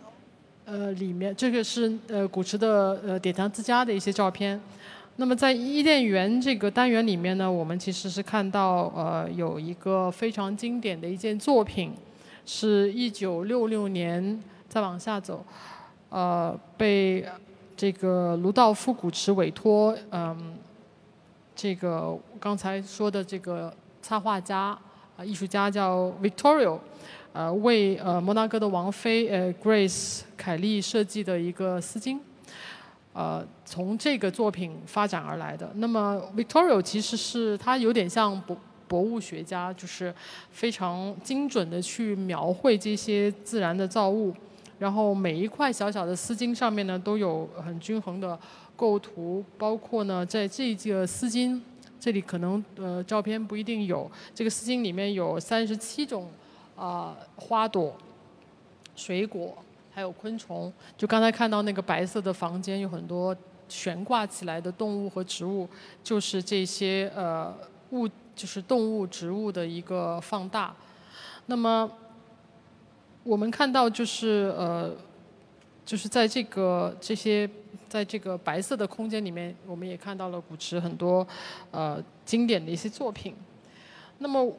[0.65, 4.61] 呃里面，这个是呃古驰的呃典藏之家的一些照片。
[5.21, 11.93] 那么在伊甸园这个单元里面呢，我们其实是看到呃有一个非常经典的一件作品，
[12.47, 15.45] 是一九六六年再往下走，
[16.09, 17.27] 呃被
[17.77, 20.57] 这个卢道夫古驰委托，嗯，
[21.57, 24.79] 这个刚才说的这个插画家
[25.17, 26.79] 啊艺术家叫 Victoria，
[27.33, 32.21] 呃为呃摩纳哥的王妃呃 Grace 凯利设计的一个丝巾。
[33.13, 35.69] 呃，从这个作品发展而来的。
[35.77, 38.57] 那么，Victoria 其实是他有点像博
[38.87, 40.15] 博物学家，就是
[40.53, 44.33] 非常精准的去描绘这些自然的造物。
[44.79, 48.39] 然后每一块小小的丝巾上面呢，都有很均衡的
[48.77, 49.45] 构图。
[49.57, 51.61] 包括呢，在这个丝巾
[51.99, 56.31] 这里可能呃照片不一定有，这个丝巾里面有三十七种
[56.77, 57.97] 啊花朵、
[58.95, 59.59] 水果。
[59.99, 63.37] 还有昆虫，就刚才看到那个白色的房间，有很多
[63.69, 65.69] 悬挂起来的动物和植物，
[66.05, 67.53] 就是这些呃
[67.91, 70.73] 物，就是动物、植物的一个放大。
[71.47, 71.91] 那么
[73.25, 74.95] 我们看到就是呃，
[75.85, 77.51] 就是在这个这些
[77.89, 81.27] 在这个白色的空间里面，我们也看到了古池很多
[81.73, 83.35] 呃经典的一些作品。
[84.19, 84.57] 那么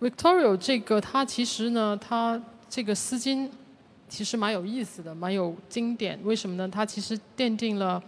[0.00, 2.42] Victoria 这个它其实呢，它
[2.74, 3.46] 这个丝巾
[4.08, 6.18] 其实蛮有意思的，蛮有经典。
[6.24, 6.66] 为什么呢？
[6.66, 8.02] 它其实奠定了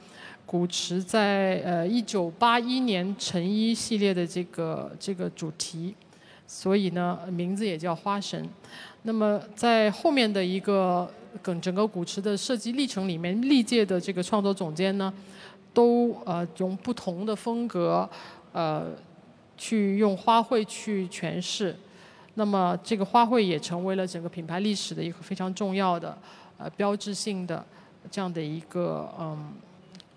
[0.47, 5.95] 古驰在呃一九八一年成衣系列的这个这个主题，
[6.47, 8.49] 所以呢名字也叫花神。
[9.03, 11.07] 那么在后面的一个
[11.43, 15.13] 整整个古驰的设计历程里面，历届的这个创作总监呢，
[15.75, 18.09] 都呃用不同的风格
[18.53, 18.87] 呃
[19.59, 21.77] 去用花卉去诠释。
[22.35, 26.17] 那么这个花卉也成为了整个品牌历史的一个非常重要的
[26.59, 27.65] 呃标志性的
[28.11, 29.53] 这样的一个嗯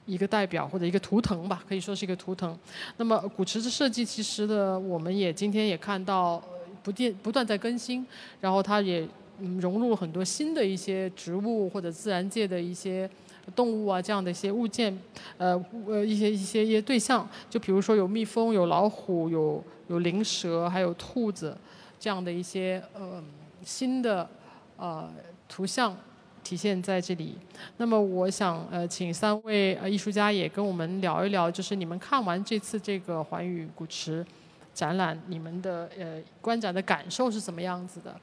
[0.06, 2.58] 一个代表或者一个图腾吧，可以说是一个图腾。
[2.98, 6.42] 那么古池的设计其实的，我们也今天也看到
[6.84, 8.06] 不断不断在更新，
[8.42, 9.08] 然后它也
[9.40, 13.10] 嗯融入了很多新的一些植物或者自然界的一些。
[13.56, 14.94] 动物啊，这样的一些物件，
[15.38, 15.58] 呃，
[15.88, 21.58] 呃，一些一些一些对象，就比如说有蜜蜂、有老虎、有有灵蛇，还有兔子，
[22.00, 23.24] 这样的一些呃
[23.64, 24.30] 新的
[24.78, 25.10] 呃
[25.48, 25.96] 图像
[26.44, 27.38] 体现在这里。
[27.78, 34.26] 那么，我想呃，请三位呃艺术家也跟我们聊一聊，就是你们看完这次这个环宇古池
[34.74, 38.16] 展览，你们的呃观展的感受是怎么样子的？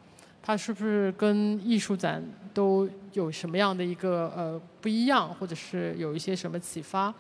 [0.47, 2.22] 它是不是跟艺术展
[2.53, 7.12] 都有什么样的一个呃不一样，或者是有一些什么启发？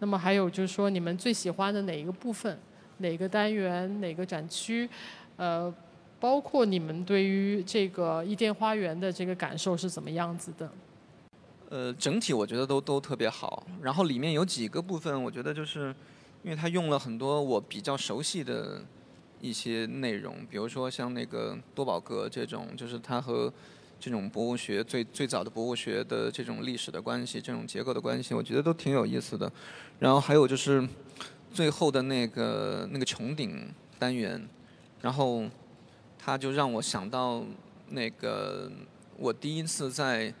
[0.00, 2.58] 那么还有就是说，你们最喜欢的哪一个部分、
[2.98, 4.90] 哪个单元、哪个展区？
[5.36, 5.72] 呃，
[6.22, 10.70] 包括你们对于这个伊甸花园的这个感受是怎么样子的？
[11.68, 13.66] 呃，整体我觉得都都特别好。
[13.82, 15.92] 然后里面有几个部分，我觉得就是
[16.44, 18.80] 因为它用了很多我比较熟悉的。
[19.44, 23.52] 一些内容，比如说像那个多宝格这种，就是它和
[23.98, 29.50] 这种博物学最最早的博物学的这种历史的关系，这种结构的关系，我觉得都挺有意思的。
[29.98, 30.88] 然后还有就是
[31.52, 33.68] 最后的那个那个穹顶
[33.98, 34.40] 单元，
[35.00, 35.42] 然后
[36.22, 37.42] 它就让我想到
[37.88, 38.70] 那个
[39.16, 40.32] 我第一次在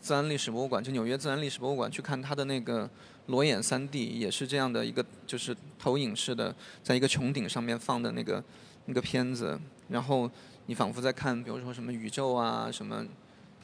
[0.00, 2.88] 自然历史博物馆，就纽约自然历史博物馆去看它的那个。
[3.28, 8.44] 裸眼三 D 也是这样的一个，就是投影式的，在一个穹顶上面放的那个
[8.84, 9.58] 那个片子，
[9.88, 10.30] 然后
[10.66, 13.02] 你仿佛在看，比如说什么宇宙啊，什么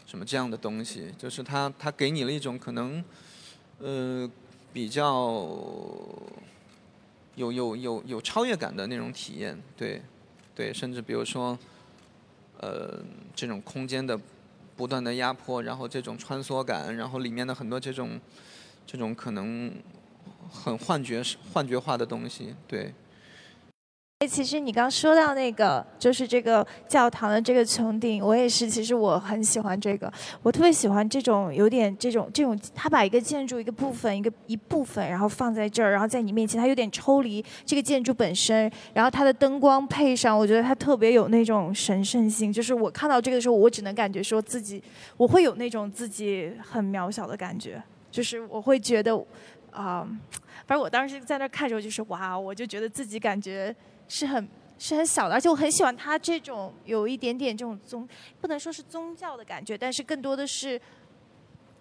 [0.07, 3.05] 什么这样的东西，就是它它给你了一种可能，
[3.81, 4.27] 呃，
[4.73, 5.13] 比较
[7.35, 10.01] 有有有有超越感的那种体验，对
[10.55, 11.59] 对，甚至比如说，
[12.59, 13.03] 呃，
[13.35, 14.19] 这种空间的
[14.77, 18.21] 不断的压迫，然后这种穿梭感，然后里面的很多这种。
[18.87, 19.73] 这种可能
[20.51, 21.23] 很幻觉、
[21.53, 22.93] 幻觉化的东西，对。
[24.29, 28.69] 其实你刚说到那个，就是这个教堂的这个穹顶，我也是。
[28.69, 30.13] 其实我很喜欢这个，
[30.43, 42.53] 我特别喜欢这种有点这种这种，他把一个建筑一个部分一个一部分，然后放在这儿，然后在你面前，它有点抽离这个建筑本身，然后它的灯光配上，我觉得它特别有那种神圣性。
[42.53, 44.83] 就是我看到这个的时候，我只能感觉说自己，
[45.17, 47.83] 我会有那种自己很渺小的感觉。
[48.11, 49.17] 就是我会觉得，
[49.71, 50.07] 啊，
[50.67, 53.75] 反正我当时在那看的时候，就是哇，我就觉得自己感觉
[54.11, 54.47] 是很
[54.79, 58.07] 是很小的，而且我很喜欢他这种有一点点这种宗，
[58.43, 60.79] 不能说是宗教的感觉，但是更多的是。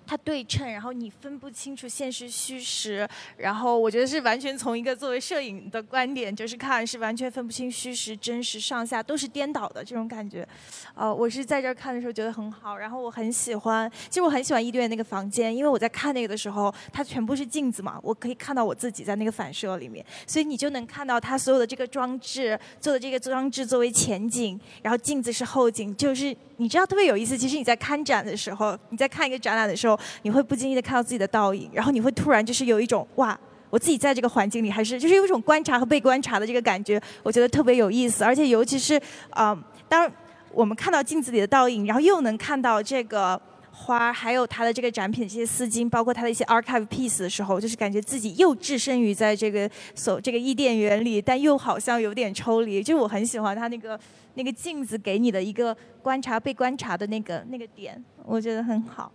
[0.10, 3.08] 它对称，然后你分不清楚现实虚实，
[3.38, 10.48] 然后我觉得是完全从一个作为摄影的观点，就是看是完全分不清虚实真实上下都是颠倒的这种感觉，
[10.96, 29.99] 呃，我是在这儿看的时候觉得很好，然后我很喜欢，其实我很喜欢伊甸那个房间，因为我在看那个的时候，它全部是镜子嘛，我可以看到我自己在那个反射里面，所以你就能看到它所有的这个装置做的这个装置作为前景，然后镜子是后景，就是你知道特别有意思，其实你在看展的时候，你在看一个展览的时候。
[30.22, 33.40] 你会不经意的看到自己的倒影，然后你会突然就是有一种哇，
[33.70, 38.24] 我自己在这个环境里，还是就是有一种观察和被观察的这个感觉，我觉得特别有意思。
[38.24, 40.12] 而且尤其是啊，当
[40.52, 43.40] 我们看到镜子里的倒影，然后又能看到这个
[43.72, 52.82] 花，还有它的这个展品这些丝巾，包括它的一些 archive piece 的时候，就是感觉自己又置身于在这个所这个伊甸园里，但又好像有点抽离。
[52.82, 53.98] 就我很喜欢它那个
[54.34, 59.12] 那个镜子给你的一个观察被观察的那个那个点，我觉得很好。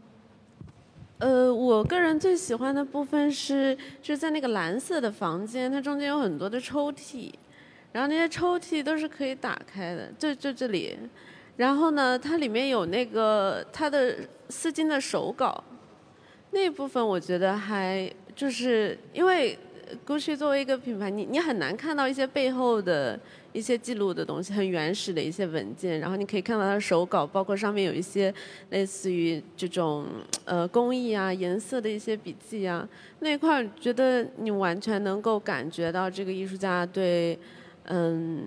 [1.25, 7.33] 呃，我个人最喜欢的部分是，就是在那个蓝色的房间，它中间有很多的抽屉，
[7.93, 10.95] 然后那些抽屉都是可以打开的，就就这里，
[11.57, 14.15] 然后呢，它里面有那个它的
[14.51, 15.65] 丝巾的手稿，
[16.51, 19.59] 那部分我觉得还就是因为
[20.07, 23.19] Gucci 作为一个品牌，你你很难看到一些背后的。
[23.55, 28.35] 一些记录的东西，很原始的一些文件，然后你可以看到他的手稿，包括上面有一些
[28.71, 30.07] 类似于这种
[30.45, 32.87] 呃工艺啊、颜色的一些笔记啊，
[33.21, 37.39] 那块儿觉得你完全能够感觉到这个艺术家对，
[37.85, 38.45] 嗯，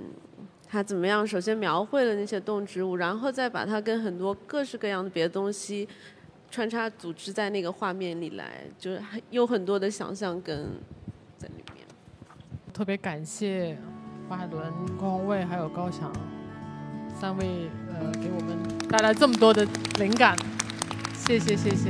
[0.67, 1.25] 他怎么样？
[1.25, 5.87] 首先描绘了那些动植物，然后再把它跟很多各式各样的别的东西
[6.51, 10.67] 穿插组织在那个画面里来，就是有很多的想象跟
[11.37, 11.85] 在里面。
[12.73, 13.77] 特别感谢。
[14.29, 14.61] 华海伦、
[14.99, 16.11] 郭宏卫还有高翔
[17.17, 18.57] 三位，呃，给我们
[18.89, 19.65] 带来这么多的
[19.99, 20.35] 灵感，
[21.15, 21.89] 谢谢谢谢。